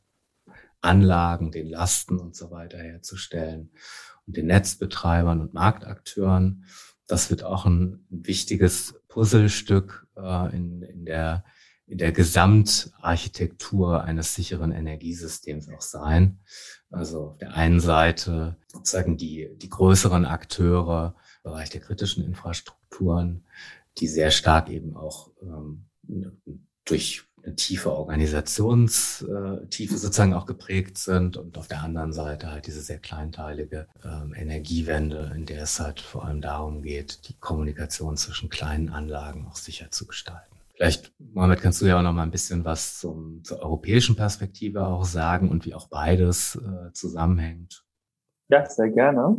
Anlagen, 0.81 1.51
den 1.51 1.67
Lasten 1.67 2.19
und 2.19 2.35
so 2.35 2.51
weiter 2.51 2.77
herzustellen 2.77 3.71
und 4.25 4.37
den 4.37 4.47
Netzbetreibern 4.47 5.41
und 5.41 5.53
Marktakteuren. 5.53 6.65
Das 7.07 7.29
wird 7.29 7.43
auch 7.43 7.65
ein, 7.65 8.05
ein 8.11 8.25
wichtiges 8.25 8.95
Puzzlestück 9.07 10.07
äh, 10.15 10.55
in, 10.55 10.81
in 10.81 11.05
der 11.05 11.43
in 11.87 11.99
der 11.99 12.11
Gesamtarchitektur 12.11 14.03
eines 14.03 14.33
sicheren 14.33 14.71
Energiesystems 14.71 15.69
auch 15.69 15.81
sein. 15.81 16.39
Also 16.89 17.27
auf 17.27 17.37
der 17.37 17.53
einen 17.53 17.79
Seite 17.79 18.57
sozusagen 18.67 19.17
die, 19.17 19.49
die 19.57 19.69
größeren 19.69 20.25
Akteure 20.25 21.15
Bereich 21.45 21.69
der 21.69 21.79
kritischen 21.79 22.25
Infrastrukturen, 22.25 23.45
die 23.99 24.07
sehr 24.07 24.31
stark 24.31 24.69
eben 24.69 24.97
auch 24.97 25.29
ähm, 25.41 25.85
durch 26.83 27.23
eine 27.43 27.55
tiefe 27.55 27.91
Organisationstiefe 27.91 29.93
äh, 29.93 29.97
sozusagen 29.97 30.33
auch 30.33 30.47
geprägt 30.47 30.97
sind 30.97 31.37
und 31.37 31.59
auf 31.59 31.67
der 31.67 31.83
anderen 31.83 32.11
Seite 32.11 32.51
halt 32.51 32.65
diese 32.65 32.81
sehr 32.81 32.97
kleinteilige 32.97 33.87
ähm, 34.03 34.33
Energiewende, 34.35 35.31
in 35.35 35.45
der 35.45 35.63
es 35.63 35.79
halt 35.79 35.99
vor 35.99 36.25
allem 36.25 36.41
darum 36.41 36.81
geht, 36.81 37.29
die 37.29 37.35
Kommunikation 37.35 38.17
zwischen 38.17 38.49
kleinen 38.49 38.89
Anlagen 38.89 39.45
auch 39.47 39.55
sicher 39.55 39.91
zu 39.91 40.07
gestalten. 40.07 40.55
Vielleicht, 40.73 41.13
Mohammed, 41.19 41.61
kannst 41.61 41.81
du 41.81 41.85
ja 41.85 41.99
auch 41.99 42.03
noch 42.03 42.13
mal 42.13 42.23
ein 42.23 42.31
bisschen 42.31 42.65
was 42.65 42.99
zum, 42.99 43.43
zur 43.43 43.59
europäischen 43.59 44.15
Perspektive 44.15 44.87
auch 44.87 45.05
sagen 45.05 45.49
und 45.49 45.65
wie 45.65 45.75
auch 45.75 45.87
beides 45.87 46.55
äh, 46.55 46.91
zusammenhängt. 46.91 47.85
Ja, 48.49 48.67
sehr 48.67 48.89
gerne. 48.89 49.37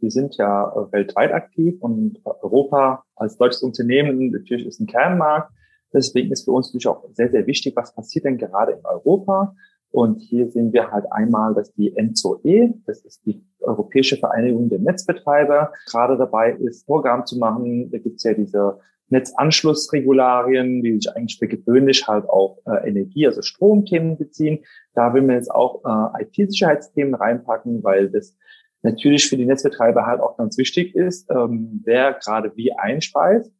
Wir 0.00 0.10
sind 0.10 0.36
ja 0.36 0.72
weltweit 0.92 1.32
aktiv 1.32 1.76
und 1.80 2.20
Europa 2.24 3.04
als 3.14 3.36
deutsches 3.38 3.62
Unternehmen 3.62 4.30
natürlich 4.30 4.66
ist 4.66 4.80
ein 4.80 4.86
Kernmarkt. 4.86 5.52
Deswegen 5.92 6.30
ist 6.32 6.44
für 6.44 6.52
uns 6.52 6.68
natürlich 6.68 6.88
auch 6.88 7.04
sehr, 7.12 7.30
sehr 7.30 7.46
wichtig, 7.46 7.74
was 7.76 7.94
passiert 7.94 8.24
denn 8.24 8.38
gerade 8.38 8.72
in 8.72 8.84
Europa. 8.84 9.54
Und 9.90 10.20
hier 10.20 10.50
sehen 10.50 10.72
wir 10.72 10.90
halt 10.90 11.10
einmal, 11.10 11.54
dass 11.54 11.72
die 11.72 11.96
ENZOE, 11.96 12.74
das 12.86 13.04
ist 13.04 13.24
die 13.24 13.42
Europäische 13.60 14.16
Vereinigung 14.16 14.68
der 14.68 14.80
Netzbetreiber, 14.80 15.72
gerade 15.90 16.18
dabei 16.18 16.52
ist, 16.52 16.84
Vorgaben 16.84 17.24
zu 17.24 17.38
machen. 17.38 17.90
Da 17.90 17.98
gibt 17.98 18.16
es 18.16 18.24
ja 18.24 18.34
diese 18.34 18.78
Netzanschlussregularien, 19.08 20.82
die 20.82 20.96
sich 20.96 21.10
eigentlich 21.14 21.38
für 21.38 21.48
gewöhnlich 21.48 22.06
halt 22.08 22.28
auf 22.28 22.58
äh, 22.66 22.88
Energie, 22.88 23.26
also 23.26 23.42
Stromthemen 23.42 24.18
beziehen. 24.18 24.64
Da 24.94 25.14
will 25.14 25.22
man 25.22 25.36
jetzt 25.36 25.50
auch 25.50 25.82
äh, 25.84 26.24
IT-Sicherheitsthemen 26.24 27.14
reinpacken, 27.14 27.82
weil 27.84 28.10
das 28.10 28.36
natürlich 28.86 29.28
für 29.28 29.36
die 29.36 29.44
Netzbetreiber 29.44 30.06
halt 30.06 30.20
auch 30.20 30.36
ganz 30.36 30.56
wichtig 30.56 30.94
ist, 30.94 31.30
ähm, 31.30 31.82
wer 31.84 32.14
gerade 32.14 32.52
wie 32.56 32.72
einspeist. 32.72 33.52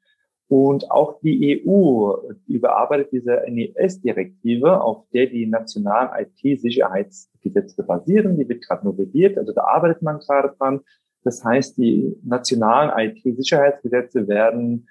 Und 0.49 0.91
auch 0.93 1.19
die 1.21 1.65
EU 1.67 2.15
überarbeitet 2.47 3.11
diese 3.11 3.43
NES-Direktive, 3.49 4.81
auf 4.81 5.05
der 5.13 5.27
die 5.27 5.47
nationalen 5.47 6.11
IT-Sicherheitsgesetze 6.25 7.83
basieren. 7.83 8.39
Die 8.39 8.49
wird 8.49 8.63
gerade 8.63 8.87
novelliert, 8.87 9.37
also 9.39 9.53
da 9.53 9.65
arbeitet 9.65 10.03
man 10.03 10.21
gerade 10.21 10.55
dran. 10.57 10.81
Das 11.25 11.45
heißt, 11.45 11.77
die 11.77 12.17
nationalen 12.23 12.93
IT-Sicherheitsgesetze 12.97 14.29
werden 14.29 14.89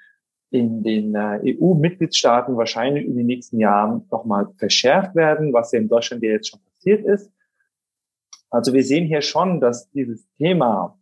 in 0.50 0.84
den 0.84 1.16
äh, 1.16 1.58
EU-Mitgliedstaaten 1.58 2.58
wahrscheinlich 2.58 3.06
in 3.06 3.16
den 3.16 3.26
nächsten 3.26 3.58
Jahren 3.58 4.06
nochmal 4.12 4.48
verschärft 4.58 5.16
werden, 5.16 5.54
was 5.54 5.72
ja 5.72 5.80
in 5.80 5.88
Deutschland 5.88 6.22
ja 6.22 6.32
jetzt 6.32 6.50
schon 6.50 6.60
passiert 6.74 7.06
ist. 7.06 7.32
Also 8.56 8.74
wir 8.74 8.84
sehen 8.84 9.06
hier 9.06 9.22
schon, 9.22 9.60
dass 9.60 9.90
dieses 9.92 10.26
Thema, 10.38 10.98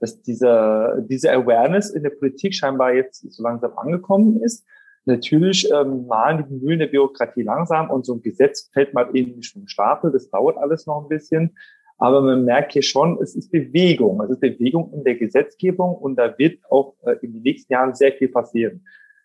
dass 0.00 0.22
diese, 0.22 1.04
diese 1.08 1.30
Awareness 1.32 1.90
in 1.90 2.02
der 2.02 2.10
Politik 2.10 2.54
scheinbar 2.54 2.94
jetzt 2.94 3.30
so 3.30 3.42
langsam 3.42 3.76
angekommen 3.76 4.40
ist. 4.40 4.66
Natürlich 5.04 5.70
ähm, 5.70 6.06
malen 6.06 6.46
die 6.48 6.54
Mühlen 6.54 6.78
der 6.78 6.86
Bürokratie 6.86 7.42
langsam 7.42 7.90
und 7.90 8.06
so 8.06 8.14
ein 8.14 8.22
Gesetz 8.22 8.70
fällt 8.72 8.94
mal 8.94 9.14
eben 9.14 9.36
nicht 9.36 9.52
vom 9.52 9.68
Stapel. 9.68 10.12
Das 10.12 10.30
dauert 10.30 10.56
alles 10.56 10.86
noch 10.86 11.02
ein 11.02 11.08
bisschen. 11.08 11.54
Aber 11.98 12.22
man 12.22 12.44
merkt 12.46 12.72
hier 12.72 12.82
schon, 12.82 13.18
es 13.22 13.36
ist 13.36 13.52
Bewegung. 13.52 14.22
Es 14.22 14.30
ist 14.30 14.40
Bewegung 14.40 14.90
in 14.94 15.04
der 15.04 15.16
Gesetzgebung 15.16 15.94
und 15.94 16.16
da 16.16 16.36
wird 16.38 16.58
auch 16.70 16.94
äh, 17.04 17.16
in 17.20 17.34
den 17.34 17.42
nächsten 17.42 17.70
Jahren 17.70 17.94
sehr 17.94 18.12
viel 18.12 18.28
passieren. 18.28 18.82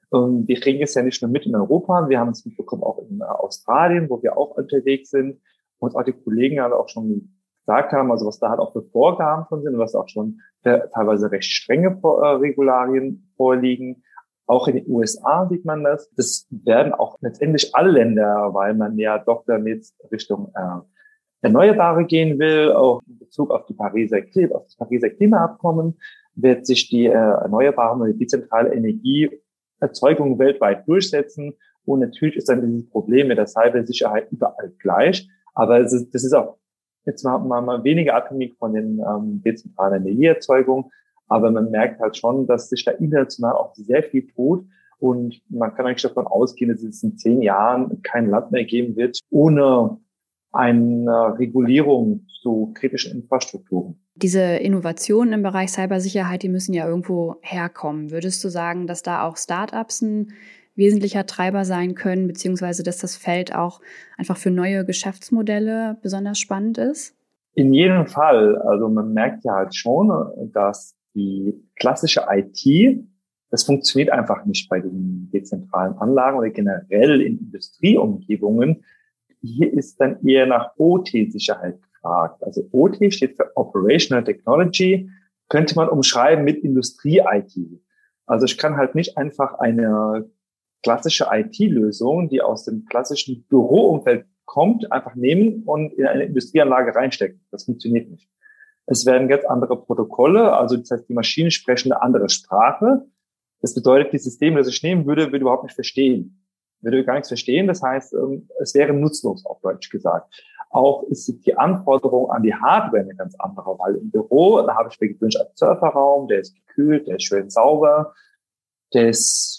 Und 0.09 0.49
wir 0.49 0.59
kriegen 0.59 0.83
es 0.83 0.95
ja 0.95 1.01
nicht 1.01 1.21
nur 1.21 1.31
mit 1.31 1.45
in 1.45 1.55
Europa, 1.55 2.09
wir 2.09 2.19
haben 2.19 2.31
es 2.31 2.45
mitbekommen 2.45 2.83
auch 2.83 2.99
in 3.09 3.21
äh, 3.21 3.23
Australien, 3.23 4.09
wo 4.09 4.21
wir 4.21 4.37
auch 4.37 4.57
unterwegs 4.57 5.11
sind 5.11 5.39
und 5.77 5.95
auch 5.95 6.03
die 6.03 6.11
Kollegen 6.11 6.59
haben 6.59 6.73
auch 6.73 6.89
schon 6.89 7.38
gesagt 7.69 7.93
haben, 7.93 8.11
also 8.11 8.25
was 8.25 8.39
da 8.39 8.49
halt 8.49 8.59
auch 8.59 8.73
für 8.73 8.81
Vorgaben 8.81 9.45
von 9.47 9.61
sind 9.61 9.77
was 9.77 9.93
auch 9.93 10.09
schon 10.09 10.41
teilweise 10.63 11.31
recht 11.31 11.51
strenge 11.51 11.99
äh, 12.03 12.27
Regularien 12.27 13.31
vorliegen. 13.37 14.03
Auch 14.47 14.67
in 14.67 14.77
den 14.77 14.89
USA 14.89 15.47
sieht 15.47 15.65
man 15.65 15.83
das. 15.83 16.09
Das 16.15 16.47
werden 16.49 16.93
auch 16.93 17.17
letztendlich 17.21 17.75
alle 17.75 17.91
Länder, 17.91 18.49
weil 18.53 18.73
man 18.73 18.97
ja 18.97 19.19
doch 19.19 19.43
damit 19.45 19.85
Richtung 20.11 20.51
äh, 20.55 20.79
Erneuerbare 21.41 22.05
gehen 22.05 22.39
will, 22.39 22.71
auch 22.71 23.01
in 23.07 23.19
Bezug 23.19 23.51
auf 23.51 23.65
die 23.67 23.75
Pariser, 23.75 24.17
auf 24.53 24.63
das 24.63 24.75
Pariser 24.75 25.11
Klimaabkommen, 25.11 25.97
wird 26.33 26.65
sich 26.65 26.89
die 26.89 27.05
äh, 27.05 27.11
erneuerbare 27.11 27.99
und 27.99 28.13
die 28.13 28.17
dezentrale 28.17 28.73
Energieerzeugung 28.73 30.39
weltweit 30.39 30.87
durchsetzen. 30.87 31.53
Und 31.85 31.99
natürlich 31.99 32.35
ist 32.35 32.49
dann 32.49 32.61
dieses 32.61 32.89
Problem 32.89 33.27
mit 33.27 33.37
der 33.37 33.47
Cybersicherheit 33.47 34.31
überall 34.31 34.73
gleich. 34.79 35.29
Aber 35.53 35.79
es 35.79 35.93
ist, 35.93 36.13
das 36.13 36.23
ist 36.23 36.33
auch 36.33 36.59
jetzt 37.05 37.23
mal, 37.23 37.37
mal, 37.39 37.61
mal 37.61 37.83
weniger 37.83 38.15
abhängig 38.15 38.55
von 38.57 38.73
den 38.73 38.99
ähm, 38.99 39.41
dezentralen 39.43 40.05
Energieerzeugung. 40.05 40.91
Aber 41.27 41.51
man 41.51 41.69
merkt 41.69 41.99
halt 41.99 42.17
schon, 42.17 42.47
dass 42.47 42.69
sich 42.69 42.83
da 42.85 42.91
international 42.91 43.53
auch 43.53 43.75
sehr 43.75 44.03
viel 44.03 44.27
tut. 44.27 44.65
Und 44.99 45.41
man 45.49 45.73
kann 45.73 45.85
eigentlich 45.85 46.01
davon 46.01 46.27
ausgehen, 46.27 46.71
dass 46.71 46.83
es 46.83 47.03
in 47.03 47.17
zehn 47.17 47.41
Jahren 47.41 48.01
kein 48.01 48.29
Land 48.29 48.51
mehr 48.51 48.65
geben 48.65 48.95
wird, 48.97 49.19
ohne 49.29 49.97
eine 50.51 51.37
Regulierung 51.37 52.25
zu 52.41 52.73
kritischen 52.73 53.21
Infrastrukturen. 53.21 53.99
Diese 54.15 54.41
Innovationen 54.41 55.33
im 55.33 55.43
Bereich 55.43 55.71
Cybersicherheit, 55.71 56.43
die 56.43 56.49
müssen 56.49 56.73
ja 56.73 56.87
irgendwo 56.87 57.35
herkommen. 57.41 58.11
Würdest 58.11 58.43
du 58.43 58.49
sagen, 58.49 58.87
dass 58.87 59.03
da 59.03 59.25
auch 59.25 59.37
Startups 59.37 60.01
ein 60.01 60.33
wesentlicher 60.79 61.27
Treiber 61.27 61.63
sein 61.63 61.93
können, 61.93 62.25
beziehungsweise 62.25 62.81
dass 62.81 62.97
das 62.97 63.15
Feld 63.15 63.53
auch 63.53 63.81
einfach 64.17 64.37
für 64.37 64.49
neue 64.49 64.83
Geschäftsmodelle 64.83 65.97
besonders 66.01 66.39
spannend 66.39 66.79
ist? 66.79 67.15
In 67.53 67.73
jedem 67.73 68.07
Fall. 68.07 68.57
Also 68.57 68.89
man 68.89 69.13
merkt 69.13 69.43
ja 69.43 69.53
halt 69.53 69.75
schon, 69.75 70.11
dass 70.51 70.95
die 71.13 71.53
klassische 71.75 72.25
IT, 72.31 73.05
das 73.51 73.63
funktioniert 73.63 74.11
einfach 74.11 74.45
nicht 74.45 74.69
bei 74.69 74.79
den 74.79 75.29
dezentralen 75.31 75.97
Anlagen 75.97 76.37
oder 76.37 76.49
generell 76.49 77.21
in 77.21 77.37
Industrieumgebungen 77.37 78.83
hier 79.41 79.71
ist 79.73 79.99
dann 79.99 80.25
eher 80.25 80.45
nach 80.45 80.71
OT-Sicherheit 80.77 81.81
gefragt. 81.81 82.43
Also 82.43 82.67
OT 82.71 83.13
steht 83.13 83.35
für 83.35 83.51
Operational 83.55 84.23
Technology, 84.23 85.09
könnte 85.47 85.75
man 85.75 85.89
umschreiben 85.89 86.43
mit 86.43 86.63
Industrie-IT. 86.63 87.53
Also 88.25 88.45
ich 88.45 88.57
kann 88.57 88.77
halt 88.77 88.95
nicht 88.95 89.17
einfach 89.17 89.55
eine 89.59 90.29
klassische 90.83 91.27
IT-Lösung, 91.31 92.29
die 92.29 92.41
aus 92.41 92.65
dem 92.65 92.85
klassischen 92.85 93.45
Büroumfeld 93.49 94.25
kommt, 94.45 94.91
einfach 94.91 95.15
nehmen 95.15 95.63
und 95.65 95.93
in 95.93 96.05
eine 96.05 96.23
Industrieanlage 96.23 96.95
reinstecken. 96.95 97.45
Das 97.51 97.65
funktioniert 97.65 98.09
nicht. 98.09 98.29
Es 98.85 99.05
werden 99.05 99.27
ganz 99.27 99.45
andere 99.45 99.79
Protokolle, 99.83 100.53
also 100.53 100.75
das 100.75 100.89
heißt, 100.89 101.09
die 101.09 101.13
Maschinen 101.13 101.51
sprechen 101.51 101.91
eine 101.91 102.01
andere 102.01 102.29
Sprache. 102.29 103.05
Das 103.61 103.75
bedeutet, 103.75 104.13
die 104.13 104.17
Systeme, 104.17 104.57
das 104.57 104.69
ich 104.69 104.81
nehmen 104.81 105.05
würde, 105.05 105.27
würde 105.27 105.41
überhaupt 105.41 105.63
nicht 105.63 105.75
verstehen 105.75 106.39
würde 106.81 107.03
gar 107.03 107.13
nichts 107.13 107.27
verstehen. 107.27 107.67
Das 107.67 107.81
heißt, 107.81 108.13
ähm, 108.13 108.49
es 108.59 108.73
wäre 108.73 108.93
nutzlos, 108.93 109.45
auf 109.45 109.61
Deutsch 109.61 109.89
gesagt. 109.89 110.33
Auch 110.69 111.03
ist 111.03 111.27
die 111.45 111.57
Anforderung 111.57 112.29
an 112.29 112.43
die 112.43 112.53
Hardware 112.53 113.01
eine 113.01 113.15
ganz 113.15 113.35
andere, 113.39 113.77
weil 113.79 113.95
im 113.95 114.11
Büro, 114.11 114.61
da 114.61 114.75
habe 114.75 114.89
ich 114.91 114.99
mir 114.99 115.13
gewünscht, 115.13 115.39
einen 115.39 115.49
Surferraum, 115.55 116.27
der 116.27 116.39
ist 116.39 116.55
gekühlt, 116.55 117.07
der 117.07 117.15
ist 117.15 117.23
schön 117.23 117.49
sauber, 117.49 118.13
der 118.93 119.09
ist 119.09 119.58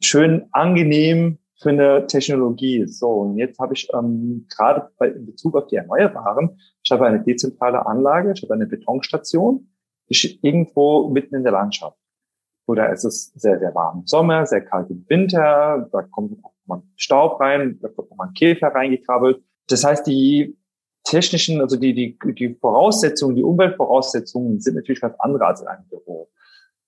schön 0.00 0.48
angenehm 0.52 1.38
für 1.60 1.70
eine 1.70 2.06
Technologie. 2.06 2.86
So, 2.86 3.08
und 3.08 3.36
jetzt 3.36 3.58
habe 3.58 3.74
ich 3.74 3.88
ähm, 3.92 4.46
gerade 4.54 4.90
bei, 4.98 5.08
in 5.08 5.26
Bezug 5.26 5.56
auf 5.56 5.66
die 5.66 5.76
Erneuerbaren, 5.76 6.58
ich 6.82 6.90
habe 6.90 7.06
eine 7.06 7.22
dezentrale 7.22 7.84
Anlage, 7.86 8.32
ich 8.34 8.42
habe 8.42 8.54
eine 8.54 8.66
Betonstation, 8.66 9.68
ich 10.06 10.42
irgendwo 10.42 11.08
mitten 11.08 11.36
in 11.36 11.42
der 11.42 11.52
Landschaft. 11.52 11.98
Oder 12.66 12.90
es 12.92 13.04
ist 13.04 13.38
sehr, 13.38 13.58
sehr 13.58 13.74
warm 13.74 14.00
im 14.00 14.06
Sommer, 14.06 14.46
sehr 14.46 14.64
kalt 14.64 14.90
im 14.90 15.04
Winter, 15.08 15.88
da 15.92 16.02
kommt 16.02 16.42
auch 16.44 16.52
mal 16.66 16.82
Staub 16.96 17.40
rein, 17.40 17.78
da 17.82 17.88
kommt 17.88 18.16
mal 18.16 18.28
ein 18.28 18.34
Käfer 18.34 18.68
reingekrabbelt. 18.68 19.42
Das 19.68 19.84
heißt, 19.84 20.06
die 20.06 20.56
technischen, 21.04 21.60
also 21.60 21.76
die, 21.76 21.94
die, 21.94 22.18
die 22.34 22.54
Voraussetzungen, 22.54 23.36
die 23.36 23.42
Umweltvoraussetzungen 23.42 24.60
sind 24.60 24.76
natürlich 24.76 25.00
ganz 25.00 25.14
andere 25.18 25.46
als 25.46 25.60
in 25.60 25.66
einem 25.66 25.86
Büro. 25.88 26.30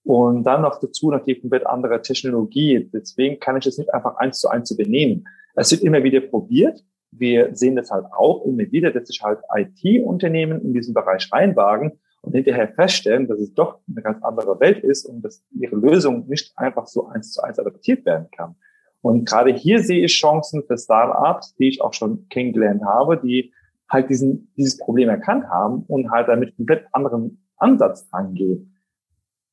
Und 0.05 0.45
dann 0.45 0.63
noch 0.63 0.81
dazu 0.81 1.11
natürlich 1.11 1.41
komplett 1.41 1.67
andere 1.67 2.03
Technologie. 2.03 2.91
Deswegen 2.93 3.39
kann 3.39 3.57
ich 3.57 3.67
es 3.67 3.79
nicht 3.79 3.93
einfach 3.95 4.17
eins 4.17 4.41
zu 4.41 4.49
eins 4.49 4.71
übernehmen. 4.71 5.25
Es 5.55 5.71
wird 5.71 5.83
immer 5.83 6.03
wieder 6.03 6.21
probiert. 6.21 6.85
Wir 7.13 7.55
sehen 7.55 7.77
das 7.77 7.91
halt 7.91 8.07
auch 8.17 8.45
immer 8.45 8.71
wieder, 8.73 8.91
dass 8.91 9.09
sich 9.09 9.23
halt 9.23 9.41
IT-Unternehmen 9.55 10.63
in 10.63 10.73
diesen 10.73 10.95
Bereich 10.95 11.31
reinwagen 11.31 12.01
und 12.23 12.35
hinterher 12.35 12.69
feststellen, 12.69 13.29
dass 13.29 13.39
es 13.39 13.53
doch 13.53 13.81
eine 13.89 14.03
ganz 14.03 14.23
andere 14.23 14.59
Welt 14.61 14.83
ist 14.83 15.05
und 15.05 15.23
dass 15.23 15.45
ihre 15.51 15.77
Lösung 15.77 16.27
nicht 16.29 16.53
einfach 16.57 16.87
so 16.87 17.07
eins 17.09 17.33
zu 17.33 17.43
eins 17.43 17.59
adaptiert 17.59 18.07
werden 18.07 18.29
kann. 18.35 18.57
Und 19.03 19.29
gerade 19.29 19.53
hier 19.53 19.83
sehe 19.83 20.05
ich 20.05 20.13
Chancen 20.13 20.63
für 20.65 20.79
Startups, 20.79 21.55
die 21.57 21.69
ich 21.69 21.83
auch 21.83 21.93
schon 21.93 22.29
kennengelernt 22.29 22.83
habe, 22.85 23.19
die 23.19 23.53
halt 23.91 24.09
diesen, 24.09 24.53
dieses 24.57 24.79
Problem 24.79 25.09
erkannt 25.09 25.49
haben 25.49 25.85
und 25.89 26.11
halt 26.11 26.29
damit 26.29 26.57
komplett 26.57 26.87
anderen 26.93 27.45
Ansatz 27.57 28.09
rangehen. 28.13 28.72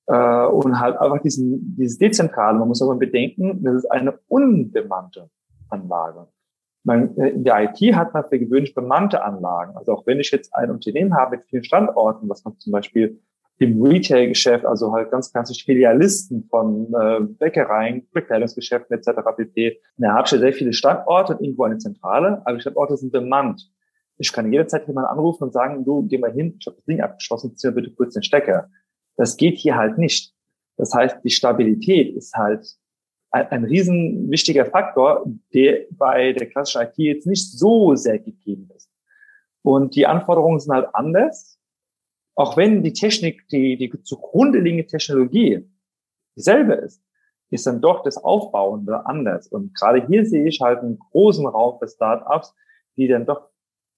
Äh, 0.09 0.45
und 0.47 0.79
halt 0.79 0.97
einfach 0.97 1.21
diesen, 1.21 1.75
dieses 1.77 1.99
Dezentrale, 1.99 2.57
man 2.57 2.67
muss 2.67 2.81
aber 2.81 2.95
bedenken, 2.95 3.63
das 3.63 3.75
ist 3.75 3.91
eine 3.91 4.17
unbemannte 4.27 5.29
Anlage. 5.69 6.27
Man, 6.83 7.15
äh, 7.17 7.29
in 7.29 7.43
der 7.43 7.61
IT 7.61 7.95
hat 7.95 8.15
man 8.15 8.27
für 8.27 8.39
gewöhnlich 8.39 8.73
bemannte 8.73 9.23
Anlagen. 9.23 9.77
Also 9.77 9.93
auch 9.93 10.07
wenn 10.07 10.19
ich 10.19 10.31
jetzt 10.31 10.55
ein 10.55 10.71
Unternehmen 10.71 11.13
habe 11.13 11.37
mit 11.37 11.45
vielen 11.45 11.63
Standorten, 11.63 12.27
was 12.27 12.43
man 12.43 12.57
zum 12.57 12.71
Beispiel 12.71 13.21
im 13.59 13.83
Retail-Geschäft, 13.83 14.65
also 14.65 14.93
halt 14.93 15.11
ganz 15.11 15.31
klassisch 15.31 15.63
Filialisten 15.63 16.47
von 16.49 16.91
äh, 16.99 17.19
Bäckereien, 17.21 18.07
Bekleidungsgeschäften 18.11 18.97
etc. 18.97 19.19
pp. 19.37 19.79
Da 19.97 20.13
habe 20.13 20.23
ich 20.25 20.31
ja 20.31 20.39
sehr 20.39 20.53
viele 20.53 20.73
Standorte 20.73 21.35
und 21.35 21.43
irgendwo 21.43 21.65
eine 21.65 21.77
Zentrale, 21.77 22.41
aber 22.45 22.55
die 22.55 22.61
Standorte 22.61 22.97
sind 22.97 23.11
bemannt. 23.11 23.69
Ich 24.17 24.33
kann 24.33 24.51
jederzeit 24.51 24.87
jemanden 24.87 25.11
anrufen 25.11 25.43
und 25.43 25.53
sagen, 25.53 25.85
du, 25.85 26.07
geh 26.07 26.17
mal 26.17 26.31
hin, 26.31 26.55
ich 26.59 26.65
habe 26.65 26.77
das 26.77 26.85
Ding 26.85 26.99
abgeschlossen, 26.99 27.55
zieh 27.55 27.67
mir 27.67 27.73
bitte 27.73 27.91
kurz 27.91 28.15
den 28.15 28.23
Stecker. 28.23 28.69
Das 29.19 29.35
geht 29.35 29.57
hier 29.57 29.75
halt 29.75 29.97
nicht. 29.97 30.33
Das 30.77 30.93
heißt, 30.93 31.17
die 31.25 31.29
Stabilität 31.29 32.15
ist 32.15 32.33
halt 32.35 32.65
ein, 33.31 33.47
ein 33.47 33.63
riesen 33.65 34.31
wichtiger 34.31 34.65
Faktor, 34.65 35.25
der 35.53 35.87
bei 35.91 36.31
der 36.31 36.47
klassischen 36.47 36.83
IT 36.83 36.93
jetzt 36.95 37.27
nicht 37.27 37.51
so 37.51 37.95
sehr 37.95 38.17
gegeben 38.17 38.69
ist. 38.73 38.89
Und 39.61 39.97
die 39.97 40.07
Anforderungen 40.07 40.61
sind 40.61 40.73
halt 40.73 40.87
anders. 40.93 41.59
Auch 42.35 42.55
wenn 42.55 42.81
die 42.81 42.93
Technik, 42.93 43.45
die, 43.49 43.75
die 43.75 43.91
zugrunde 44.03 44.59
liegende 44.59 44.87
Technologie 44.87 45.69
dieselbe 46.37 46.75
ist, 46.75 47.03
ist 47.49 47.67
dann 47.67 47.81
doch 47.81 48.03
das 48.03 48.15
Aufbauende 48.15 49.05
anders. 49.05 49.47
Und 49.47 49.75
gerade 49.75 50.07
hier 50.07 50.25
sehe 50.25 50.47
ich 50.47 50.61
halt 50.61 50.79
einen 50.79 50.97
großen 50.97 51.45
Raum 51.45 51.77
für 51.77 51.89
Startups, 51.89 52.55
die 52.95 53.09
dann 53.09 53.25
doch 53.25 53.49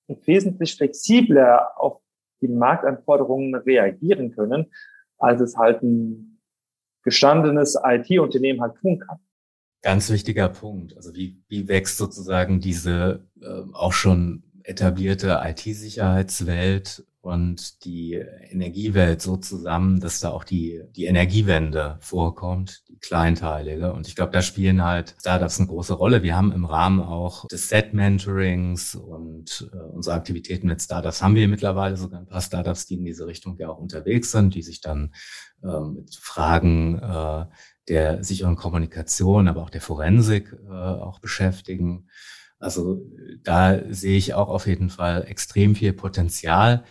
wesentlich 0.08 0.76
flexibler 0.76 1.74
auf 1.78 2.02
die 2.42 2.48
Marktanforderungen 2.48 3.54
reagieren 3.54 4.32
können, 4.32 4.72
als 5.22 5.42
es 5.42 5.58
halt 5.58 5.82
ein 5.84 6.40
gestandenes 7.04 7.78
IT-Unternehmen 7.84 8.62
halt 8.62 8.76
tun 8.78 9.00
kann. 9.00 9.20
Ganz 9.82 10.12
wichtiger 10.12 10.50
Punkt. 10.50 10.96
Also 10.96 11.16
wie, 11.16 11.42
wie 11.48 11.68
wächst 11.68 11.98
sozusagen 11.98 12.60
diese 12.60 13.28
äh, 13.42 13.64
auch 13.74 13.94
schon 13.94 14.44
etablierte 14.64 15.42
IT-Sicherheitswelt 15.44 17.04
und 17.22 17.86
die 17.86 18.14
Energiewelt 18.14 19.22
so 19.22 19.38
zusammen, 19.38 20.00
dass 20.00 20.22
da 20.22 20.32
auch 20.32 20.44
die, 20.44 20.82
die 20.96 21.06
Energiewende 21.06 21.98
vorkommt, 22.00 22.82
die 22.90 22.98
kleinteilige. 22.98 23.94
Und 23.94 24.08
ich 24.08 24.16
glaube, 24.16 24.32
da 24.32 24.42
spielen 24.42 24.84
halt 24.84 25.16
Startups 25.20 25.60
eine 25.60 25.68
große 25.68 25.94
Rolle. 25.94 26.24
Wir 26.24 26.36
haben 26.36 26.52
im 26.52 26.66
Rahmen 26.66 27.00
auch 27.00 27.48
des 27.48 27.70
Set-Mentorings 27.70 28.96
und 28.96 29.70
äh, 29.72 29.78
unsere 29.78 30.16
Aktivitäten 30.16 30.68
mit 30.68 30.82
Startups 30.82 31.22
haben 31.22 31.36
wir 31.36 31.48
mittlerweile 31.48 31.96
sogar 31.96 32.22
ein 32.22 32.28
paar 32.28 32.42
Startups, 32.42 32.88
die 32.88 32.96
in 32.96 33.06
diese 33.06 33.28
Richtung 33.28 33.56
ja 33.60 33.70
auch 33.70 33.78
unterwegs 33.78 34.32
sind, 34.32 34.56
die 34.56 34.64
sich 34.64 34.82
dann 34.82 35.14
äh, 35.64 35.80
mit 35.80 36.16
Fragen 36.16 36.98
äh, 36.98 37.46
der 37.88 38.24
sicheren 38.24 38.56
Kommunikation, 38.56 39.48
aber 39.48 39.62
auch 39.62 39.70
der 39.70 39.82
Forensik 39.82 40.56
äh, 40.68 40.72
auch 40.72 41.20
beschäftigen. 41.20 42.08
Also 42.62 43.02
da 43.44 43.80
sehe 43.90 44.18
ich 44.18 44.34
auch 44.34 44.50
auf 44.50 44.68
jeden 44.68 44.90
Fall 44.90 45.26
extrem 45.28 45.76
viel 45.76 45.94
Potenzial. 45.94 46.84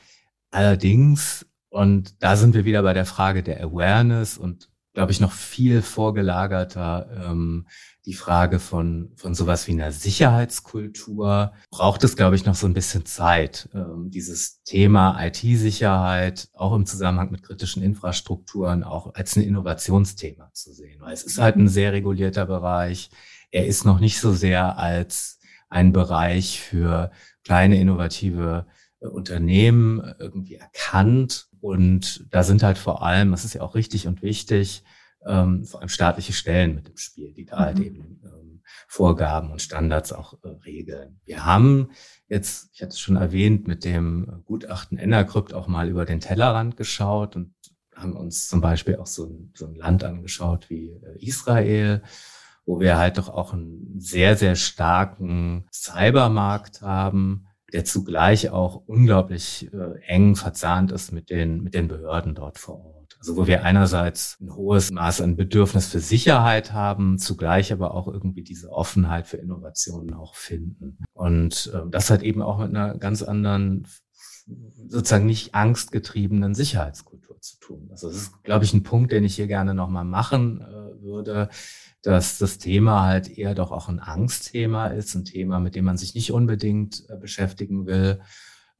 Allerdings, 0.51 1.47
und 1.69 2.23
da 2.23 2.37
sind 2.37 2.55
wir 2.55 2.65
wieder 2.65 2.83
bei 2.83 2.93
der 2.93 3.07
Frage 3.07 3.43
der 3.43 3.63
Awareness 3.63 4.37
und 4.37 4.69
glaube 4.93 5.13
ich 5.13 5.21
noch 5.21 5.33
viel 5.33 5.83
vorgelagerter 5.83 7.09
ähm, 7.31 7.67
die 8.07 8.15
Frage 8.15 8.59
von, 8.59 9.13
von 9.15 9.35
sowas 9.35 9.67
wie 9.67 9.73
einer 9.73 9.93
Sicherheitskultur. 9.93 11.53
Braucht 11.71 12.03
es, 12.03 12.17
glaube 12.17 12.35
ich, 12.35 12.45
noch 12.45 12.55
so 12.55 12.67
ein 12.67 12.75
bisschen 12.75 13.05
Zeit, 13.05 13.69
ähm, 13.75 14.11
dieses 14.11 14.63
Thema 14.65 15.23
IT-Sicherheit 15.25 16.49
auch 16.55 16.75
im 16.75 16.87
Zusammenhang 16.87 17.31
mit 17.31 17.43
kritischen 17.43 17.83
Infrastrukturen 17.83 18.83
auch 18.83 19.15
als 19.15 19.37
ein 19.37 19.43
Innovationsthema 19.43 20.51
zu 20.53 20.73
sehen. 20.73 21.01
Weil 21.01 21.13
es 21.13 21.23
ist 21.23 21.39
halt 21.39 21.57
ein 21.57 21.69
sehr 21.69 21.93
regulierter 21.93 22.47
Bereich. 22.47 23.11
Er 23.51 23.67
ist 23.67 23.85
noch 23.85 24.01
nicht 24.01 24.19
so 24.19 24.33
sehr 24.33 24.79
als 24.79 25.40
ein 25.71 25.93
Bereich 25.93 26.61
für 26.61 27.11
kleine 27.45 27.81
innovative 27.81 28.67
äh, 29.01 29.07
Unternehmen 29.07 30.01
äh, 30.01 30.15
irgendwie 30.19 30.57
erkannt. 30.57 31.49
Und 31.61 32.27
da 32.31 32.43
sind 32.43 32.63
halt 32.63 32.79
vor 32.79 33.03
allem, 33.03 33.31
das 33.31 33.45
ist 33.45 33.55
ja 33.55 33.63
auch 33.63 33.75
richtig 33.75 34.07
und 34.07 34.23
wichtig, 34.23 34.83
ähm, 35.27 35.65
vor 35.65 35.81
allem 35.81 35.89
staatliche 35.89 36.33
Stellen 36.33 36.75
mit 36.75 36.89
im 36.89 36.97
Spiel, 36.97 37.33
die 37.33 37.45
da 37.45 37.59
halt 37.59 37.79
mhm. 37.79 37.83
halt 37.83 37.87
eben 37.87 38.21
ähm, 38.25 38.63
Vorgaben 38.89 39.51
und 39.51 39.63
Standards 39.63 40.13
auch 40.13 40.35
äh, 40.43 40.49
regeln. 40.65 41.21
Wir 41.25 41.45
haben 41.45 41.91
jetzt, 42.29 42.71
ich 42.73 42.83
hatte 42.83 42.91
es 42.91 42.99
schon 42.99 43.17
erwähnt, 43.17 43.69
mit 43.69 43.85
dem 43.85 44.43
Gutachten 44.45 44.99
Enercrypt 44.99 45.53
auch 45.55 45.69
mal 45.69 45.89
über 45.89 46.05
den 46.05 46.21
Tellerrand 46.21 46.77
geschaut 46.77 47.37
und 47.37 47.55
haben 47.95 48.17
uns 48.17 48.49
zum 48.49 48.61
Beispiel 48.61 48.97
auch 48.97 49.07
so 49.07 49.27
ein, 49.27 49.53
so 49.55 49.67
ein 49.67 49.75
Land 49.75 50.05
angeschaut 50.05 50.71
wie 50.71 50.89
äh, 50.89 51.25
Israel, 51.25 52.03
wo 52.67 52.81
wir 52.81 52.99
halt 52.99 53.19
doch 53.19 53.29
auch 53.29 53.53
einen 53.53 53.99
sehr, 53.99 54.37
sehr 54.37 54.57
starken 54.57 55.67
Cybermarkt 55.73 56.83
haben, 56.83 57.47
der 57.73 57.85
zugleich 57.85 58.51
auch 58.51 58.83
unglaublich 58.87 59.71
äh, 59.73 60.01
eng 60.07 60.37
verzahnt 60.37 60.93
ist 60.93 61.13
mit 61.13 61.31
den, 61.31 61.63
mit 61.63 61.75
den 61.75 61.89
Behörden 61.89 62.35
dort 62.35 62.59
vor 62.59 62.85
Ort. 62.85 63.17
Also 63.19 63.37
wo 63.37 63.47
wir 63.47 63.65
einerseits 63.65 64.39
ein 64.41 64.55
hohes 64.55 64.91
Maß 64.91 65.21
an 65.21 65.37
Bedürfnis 65.37 65.89
für 65.89 66.01
Sicherheit 66.01 66.73
haben, 66.73 67.19
zugleich 67.19 67.73
aber 67.73 67.95
auch 67.95 68.09
irgendwie 68.09 68.43
diese 68.43 68.71
Offenheit 68.71 69.27
für 69.27 69.37
Innovationen 69.37 70.15
auch 70.15 70.35
finden. 70.35 70.99
Und 71.13 71.71
äh, 71.75 71.89
das 71.91 72.11
hat 72.11 72.23
eben 72.23 72.43
auch 72.43 72.59
mit 72.59 72.69
einer 72.69 72.97
ganz 72.97 73.23
anderen 73.23 73.87
sozusagen 74.89 75.27
nicht 75.27 75.55
angstgetriebenen 75.55 76.55
Sicherheitskultur 76.55 77.41
zu 77.41 77.59
tun. 77.61 77.89
Also 77.91 78.09
das 78.09 78.17
ist, 78.17 78.43
glaube 78.43 78.65
ich, 78.65 78.73
ein 78.73 78.83
Punkt, 78.83 79.13
den 79.13 79.25
ich 79.25 79.37
hier 79.37 79.47
gerne 79.47 79.75
nochmal 79.75 80.05
machen 80.05 80.63
äh, 80.63 81.03
würde 81.03 81.51
dass 82.03 82.39
das 82.39 82.59
Thema 82.59 83.03
halt 83.03 83.29
eher 83.29 83.55
doch 83.55 83.73
auch 83.73 83.89
ein 83.89 84.01
Angstthema 84.01 84.89
ist, 84.89 85.15
ein 85.15 85.25
Thema, 85.25 85.61
mit 85.61 85.75
dem 85.75 85.85
man 85.85 85.99
sich 85.99 86.15
nicht 86.15 86.33
unbedingt 86.33 87.05
äh, 87.09 87.17
beschäftigen 87.17 87.87
will. 87.87 88.21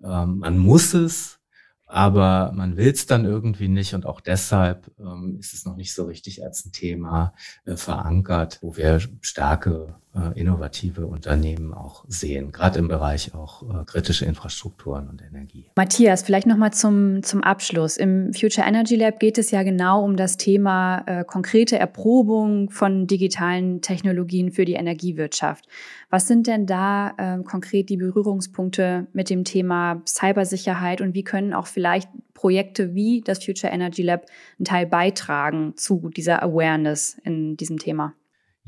Ähm, 0.03 0.39
man 0.39 0.59
muss 0.59 0.95
es, 0.95 1.39
aber 1.87 2.53
man 2.55 2.77
will 2.77 2.91
es 2.91 3.07
dann 3.07 3.25
irgendwie 3.25 3.69
nicht 3.69 3.95
und 3.95 4.07
auch 4.07 4.21
deshalb 4.21 4.91
ähm, 4.99 5.37
ist 5.39 5.53
es 5.53 5.65
noch 5.65 5.77
nicht 5.77 5.93
so 5.93 6.05
richtig 6.05 6.45
als 6.45 6.65
ein 6.65 6.73
Thema 6.73 7.35
äh, 7.65 7.77
verankert, 7.77 8.59
wo 8.63 8.77
wir 8.77 9.01
starke 9.21 9.97
innovative 10.35 11.07
Unternehmen 11.07 11.73
auch 11.73 12.05
sehen, 12.09 12.51
gerade 12.51 12.81
im 12.81 12.89
Bereich 12.89 13.33
auch 13.35 13.63
äh, 13.63 13.85
kritische 13.85 14.25
Infrastrukturen 14.25 15.09
und 15.09 15.23
Energie. 15.23 15.67
Matthias, 15.77 16.23
vielleicht 16.23 16.49
nochmal 16.49 16.73
zum, 16.73 17.23
zum 17.23 17.45
Abschluss. 17.45 17.97
Im 17.97 18.33
Future 18.35 18.67
Energy 18.67 18.97
Lab 18.97 19.21
geht 19.21 19.39
es 19.39 19.53
ja 19.53 19.63
genau 19.63 20.05
um 20.05 20.17
das 20.17 20.37
Thema 20.37 21.05
äh, 21.07 21.25
konkrete 21.25 21.79
Erprobung 21.79 22.71
von 22.71 23.07
digitalen 23.07 23.83
Technologien 23.83 24.51
für 24.51 24.65
die 24.65 24.75
Energiewirtschaft. 24.75 25.67
Was 26.11 26.27
sind 26.27 26.49
denn 26.49 26.67
da 26.67 27.15
äh, 27.17 27.43
konkret 27.45 27.89
die 27.89 27.97
Berührungspunkte 27.97 29.07
mit 29.13 29.31
dem 29.31 29.45
Thema 29.45 30.03
Cybersicherheit 30.07 31.01
und 31.01 31.15
wie 31.15 31.23
können 31.23 31.55
auch 31.55 31.69
vielleicht 31.69 32.09
Projekte 32.35 32.95
wie 32.95 33.21
das 33.21 33.45
Future 33.45 33.73
Energy 33.73 34.03
Lab 34.03 34.27
einen 34.59 34.65
Teil 34.65 34.87
beitragen 34.87 35.75
zu 35.77 36.11
dieser 36.17 36.43
Awareness 36.43 37.17
in 37.23 37.57
diesem 37.57 37.79
Thema? 37.79 38.15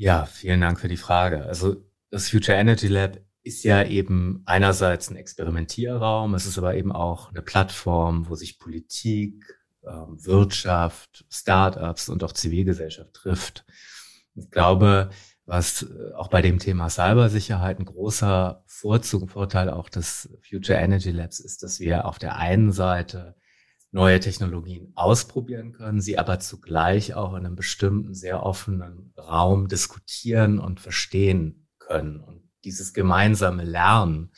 Ja, 0.03 0.25
vielen 0.25 0.59
Dank 0.59 0.81
für 0.81 0.89
die 0.89 0.97
Frage. 0.97 1.45
Also 1.45 1.77
das 2.09 2.29
Future 2.29 2.57
Energy 2.57 2.89
Lab 2.89 3.21
ist 3.41 3.63
ja 3.63 3.85
eben 3.85 4.43
einerseits 4.45 5.09
ein 5.09 5.15
Experimentierraum, 5.15 6.33
es 6.33 6.45
ist 6.45 6.57
aber 6.57 6.75
eben 6.75 6.91
auch 6.91 7.29
eine 7.29 7.41
Plattform, 7.41 8.27
wo 8.27 8.35
sich 8.35 8.59
Politik, 8.59 9.45
ähm, 9.87 10.17
Wirtschaft, 10.19 11.23
Startups 11.29 12.09
und 12.09 12.21
auch 12.21 12.33
Zivilgesellschaft 12.33 13.13
trifft. 13.13 13.65
Ich 14.35 14.51
glaube, 14.51 15.09
was 15.45 15.83
äh, 15.83 16.13
auch 16.15 16.27
bei 16.27 16.41
dem 16.41 16.59
Thema 16.59 16.89
Cybersicherheit 16.89 17.79
ein 17.79 17.85
großer 17.85 18.61
Vorzug, 18.65 19.29
Vorteil 19.29 19.69
auch 19.69 19.87
des 19.87 20.37
Future 20.41 20.79
Energy 20.79 21.11
Labs 21.11 21.39
ist, 21.39 21.63
dass 21.63 21.79
wir 21.79 22.03
auf 22.03 22.19
der 22.19 22.35
einen 22.35 22.73
Seite 22.73 23.37
neue 23.93 24.19
Technologien 24.19 24.91
ausprobieren 24.95 25.71
können, 25.71 26.01
sie 26.01 26.17
aber 26.17 26.39
zugleich 26.39 27.13
auch 27.13 27.35
in 27.35 27.45
einem 27.45 27.55
bestimmten, 27.55 28.15
sehr 28.15 28.43
offenen 28.43 29.13
Raum 29.17 29.67
diskutieren 29.67 30.59
und 30.59 30.79
verstehen 30.79 31.67
können. 31.77 32.19
Und 32.19 32.49
dieses 32.63 32.93
gemeinsame 32.93 33.63
Lernen, 33.63 34.31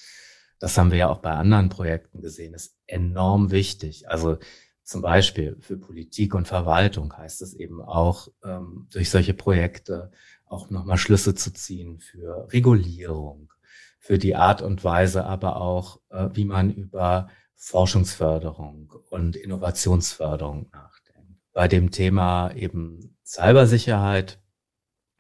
das 0.60 0.78
haben 0.78 0.92
wir 0.92 0.98
ja 0.98 1.10
auch 1.10 1.20
bei 1.20 1.32
anderen 1.32 1.70
Projekten 1.70 2.22
gesehen, 2.22 2.54
ist 2.54 2.78
enorm 2.86 3.50
wichtig. 3.52 4.10
Also 4.10 4.38
zum 4.84 5.02
Beispiel 5.02 5.56
für 5.62 5.78
Politik 5.78 6.36
und 6.36 6.50
Verwaltung 6.50 7.16
heißt 7.18 7.42
es 7.42 7.54
eben 7.54 7.82
auch, 7.82 8.28
ähm, 8.44 8.88
durch 8.92 9.10
solche 9.10 9.34
Projekte 9.34 10.12
auch 10.46 10.70
nochmal 10.70 10.98
Schlüsse 10.98 11.34
zu 11.34 11.54
ziehen 11.54 12.00
für 12.00 12.52
Regulierung, 12.52 13.54
für 14.00 14.18
die 14.18 14.36
Art 14.36 14.62
und 14.62 14.84
Weise 14.84 15.26
aber 15.26 15.56
auch, 15.62 16.02
äh, 16.10 16.28
wie 16.34 16.46
man 16.46 16.72
über 16.72 17.30
Forschungsförderung 17.56 18.94
und 19.10 19.36
Innovationsförderung 19.36 20.70
nachdenkt. 20.72 21.42
Bei 21.54 21.68
dem 21.68 21.92
Thema 21.92 22.52
eben 22.52 23.18
Cybersicherheit, 23.24 24.40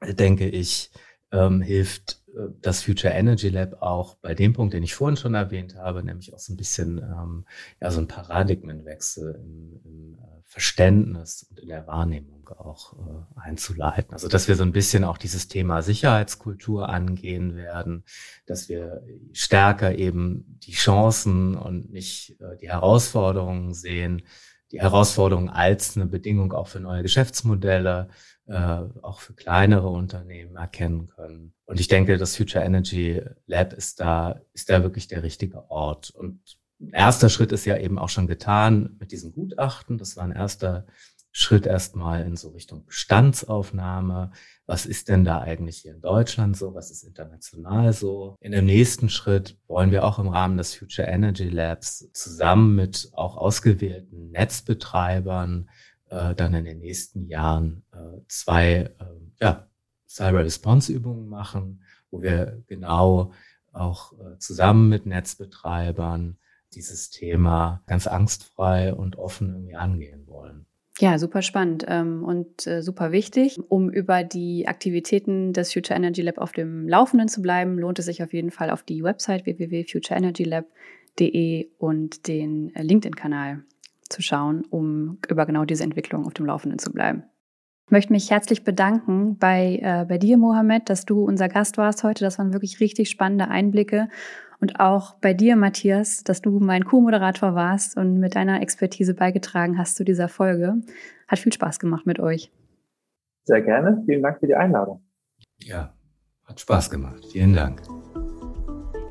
denke 0.02 0.48
ich, 0.48 0.92
ähm, 1.32 1.62
hilft 1.62 2.25
das 2.62 2.84
Future 2.84 3.14
Energy 3.14 3.50
Lab 3.50 3.82
auch 3.82 4.16
bei 4.16 4.34
dem 4.34 4.54
Punkt, 4.54 4.74
den 4.74 4.84
ich 4.84 4.96
vorhin 4.96 5.18
schon 5.18 5.34
erwähnt 5.34 5.76
habe, 5.76 6.04
nämlich 6.04 6.34
auch 6.34 6.40
so 6.40 6.54
ein 6.54 6.58
bisschen 6.58 6.98
ähm, 6.98 7.46
ja 7.82 7.92
so 7.92 8.00
ein 8.00 8.08
Paradigmenwechsel 8.08 9.36
im, 9.36 9.82
im 9.84 10.16
äh, 10.16 10.42
Verständnis 10.44 11.48
und 11.50 11.60
in 11.60 11.70
der 11.70 11.88
Wahrnehmung 11.88 12.48
auch 12.50 12.94
äh, 12.94 13.40
einzuleiten. 13.40 14.14
Also 14.14 14.28
dass 14.28 14.48
wir 14.48 14.56
so 14.56 14.64
ein 14.64 14.72
bisschen 14.72 15.04
auch 15.04 15.18
dieses 15.18 15.48
Thema 15.48 15.82
Sicherheitskultur 15.82 16.90
angehen 16.90 17.56
werden, 17.56 18.04
dass 18.46 18.70
wir 18.70 19.04
stärker 19.34 19.96
eben 19.96 20.60
die 20.66 20.74
Chancen 20.74 21.56
und 21.56 21.92
nicht 21.92 22.40
äh, 22.42 22.58
die 22.58 22.70
Herausforderungen 22.70 23.74
sehen, 23.74 24.24
die 24.72 24.82
Herausforderungen 24.82 25.50
als 25.50 25.96
eine 25.96 26.06
Bedingung 26.06 26.54
auch 26.54 26.68
für 26.68 26.80
neue 26.80 27.04
Geschäftsmodelle, 27.04 28.10
äh, 28.48 28.82
auch 29.02 29.20
für 29.20 29.34
kleinere 29.34 29.90
Unternehmen 29.90 30.56
erkennen 30.56 31.08
können. 31.08 31.54
Und 31.66 31.80
ich 31.80 31.88
denke, 31.88 32.18
das 32.18 32.36
Future 32.36 32.64
Energy 32.64 33.22
Lab 33.48 33.74
ist 33.74 34.00
da, 34.00 34.42
ist 34.54 34.70
da 34.70 34.84
wirklich 34.84 35.08
der 35.08 35.24
richtige 35.24 35.70
Ort. 35.70 36.12
Und 36.12 36.40
erster 36.92 37.30
Schritt 37.30 37.52
ist 37.52 37.66
ja 37.66 37.78
eben 37.78 37.98
auch 37.98 38.10
schon 38.10 38.28
getan 38.28 38.96
mit 39.00 39.12
diesem 39.12 39.32
Gutachten. 39.34 39.98
Das 39.98 40.16
war 40.18 40.24
ein 40.24 40.32
erster 40.32 40.86
Schritt 41.38 41.66
erstmal 41.66 42.22
in 42.22 42.38
so 42.38 42.52
Richtung 42.52 42.86
Bestandsaufnahme. 42.86 44.32
Was 44.68 44.86
ist 44.86 45.10
denn 45.10 45.26
da 45.26 45.42
eigentlich 45.42 45.80
hier 45.80 45.94
in 45.94 46.00
Deutschland 46.00 46.56
so? 46.56 46.74
Was 46.74 46.92
ist 46.92 47.04
international 47.04 47.92
so? 47.92 48.38
In 48.40 48.54
dem 48.54 48.66
nächsten 48.66 49.10
Schritt 49.10 49.58
wollen 49.68 49.92
wir 49.92 50.06
auch 50.06 50.18
im 50.18 50.30
Rahmen 50.30 50.58
des 50.58 50.74
Future 50.76 51.10
Energy 51.10 51.50
Labs 51.50 52.10
zusammen 52.14 52.76
mit 52.76 53.10
auch 53.12 53.36
ausgewählten 53.36 54.32
Netzbetreibern 54.32 55.70
äh, 56.10 56.36
dann 56.36 56.54
in 56.54 56.66
den 56.66 56.80
nächsten 56.80 57.28
Jahren 57.28 57.84
äh, 57.94 58.20
zwei 58.28 58.74
äh, 58.74 58.92
ja, 59.40 59.68
Cyber 60.08 60.44
Response 60.44 60.92
Übungen 60.92 61.28
machen, 61.28 61.82
wo 62.12 62.22
wir 62.22 62.64
genau 62.68 63.32
auch 63.72 64.14
äh, 64.14 64.38
zusammen 64.40 64.90
mit 64.90 65.06
Netzbetreibern 65.06 66.38
dieses 66.74 67.10
Thema 67.10 67.82
ganz 67.88 68.08
angstfrei 68.08 68.94
und 68.94 69.18
offen 69.18 69.50
irgendwie 69.50 69.76
angehen 69.76 70.28
wollen. 70.28 70.66
Ja, 71.00 71.20
super 71.20 71.42
spannend 71.42 71.84
ähm, 71.90 72.24
und 72.24 72.66
äh, 72.68 72.82
super 72.82 73.12
wichtig. 73.12 73.60
Um 73.68 73.90
über 73.90 74.24
die 74.24 74.70
Aktivitäten 74.70 75.52
des 75.52 75.74
Future 75.74 75.98
Energy 75.98 76.22
Lab 76.22 76.38
auf 76.38 76.54
dem 76.54 76.88
Laufenden 76.88 77.28
zu 77.28 77.42
bleiben, 77.42 77.78
lohnt 77.78 78.00
es 78.00 78.06
sich 78.06 78.24
auf 78.24 78.32
jeden 78.32 78.52
Fall 78.52 78.70
auf 78.70 78.84
die 78.84 79.04
Website 79.04 79.46
www.futureenergylab.de 79.46 81.68
und 81.78 82.30
den 82.30 82.74
äh, 82.76 82.82
LinkedIn-Kanal 82.82 83.66
zu 84.10 84.22
schauen, 84.22 84.64
um 84.70 85.18
über 85.30 85.46
genau 85.46 85.66
diese 85.66 85.84
Entwicklung 85.84 86.26
auf 86.26 86.34
dem 86.34 86.46
Laufenden 86.46 86.80
zu 86.80 86.92
bleiben. 86.92 87.24
Ich 87.88 87.92
möchte 87.92 88.14
mich 88.14 88.32
herzlich 88.32 88.64
bedanken 88.64 89.38
bei, 89.38 89.80
äh, 89.82 90.06
bei 90.06 90.18
dir, 90.18 90.38
Mohammed, 90.38 90.90
dass 90.90 91.06
du 91.06 91.24
unser 91.24 91.50
Gast 91.50 91.78
warst 91.78 92.04
heute. 92.04 92.24
Das 92.24 92.40
waren 92.40 92.52
wirklich 92.52 92.80
richtig 92.80 93.10
spannende 93.10 93.48
Einblicke. 93.48 94.10
Und 94.60 94.80
auch 94.80 95.16
bei 95.16 95.34
dir, 95.34 95.56
Matthias, 95.56 96.24
dass 96.24 96.42
du 96.42 96.60
mein 96.60 96.86
Co-Moderator 96.86 97.54
warst 97.54 97.96
und 97.98 98.20
mit 98.20 98.36
deiner 98.36 98.62
Expertise 98.62 99.14
beigetragen 99.14 99.78
hast 99.78 99.96
zu 99.96 100.04
dieser 100.04 100.30
Folge. 100.30 100.82
Hat 101.28 101.40
viel 101.40 101.54
Spaß 101.54 101.78
gemacht 101.78 102.08
mit 102.08 102.20
euch. 102.20 102.52
Sehr 103.44 103.62
gerne. 103.62 104.02
Vielen 104.08 104.24
Dank 104.24 104.40
für 104.40 104.48
die 104.48 104.56
Einladung. 104.56 105.04
Ja, 105.60 105.94
hat 106.46 106.60
Spaß 106.60 106.90
gemacht. 106.90 107.24
Vielen 107.32 107.54
Dank. 107.54 107.84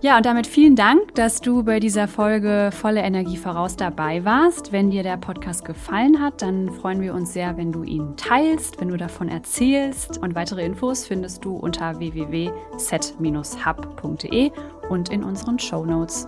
Ja, 0.05 0.19
und 0.19 0.27
damit 0.27 0.47
vielen 0.47 0.77
Dank, 0.77 1.15
dass 1.15 1.41
du 1.41 1.63
bei 1.63 1.81
dieser 1.81 2.07
Folge 2.09 2.69
Volle 2.75 3.01
Energie 3.01 3.39
voraus 3.39 3.75
dabei 3.75 4.23
warst. 4.23 4.71
Wenn 4.71 4.91
dir 4.91 5.03
der 5.03 5.17
Podcast 5.17 5.65
gefallen 5.65 6.21
hat, 6.21 6.43
dann 6.43 6.71
freuen 6.71 7.01
wir 7.01 7.15
uns 7.15 7.33
sehr, 7.33 7.57
wenn 7.57 7.73
du 7.73 7.85
ihn 7.85 8.15
teilst, 8.19 8.83
wenn 8.83 8.89
du 8.89 8.99
davon 8.99 9.31
erzählst. 9.31 10.19
Und 10.19 10.35
weitere 10.35 10.63
Infos 10.63 11.07
findest 11.07 11.43
du 11.43 11.57
unter 11.57 11.99
www.set-hub.de 11.99 14.51
und 14.91 15.09
in 15.09 15.25
unseren 15.25 15.59
Show 15.59 15.87
Notes. 15.87 16.27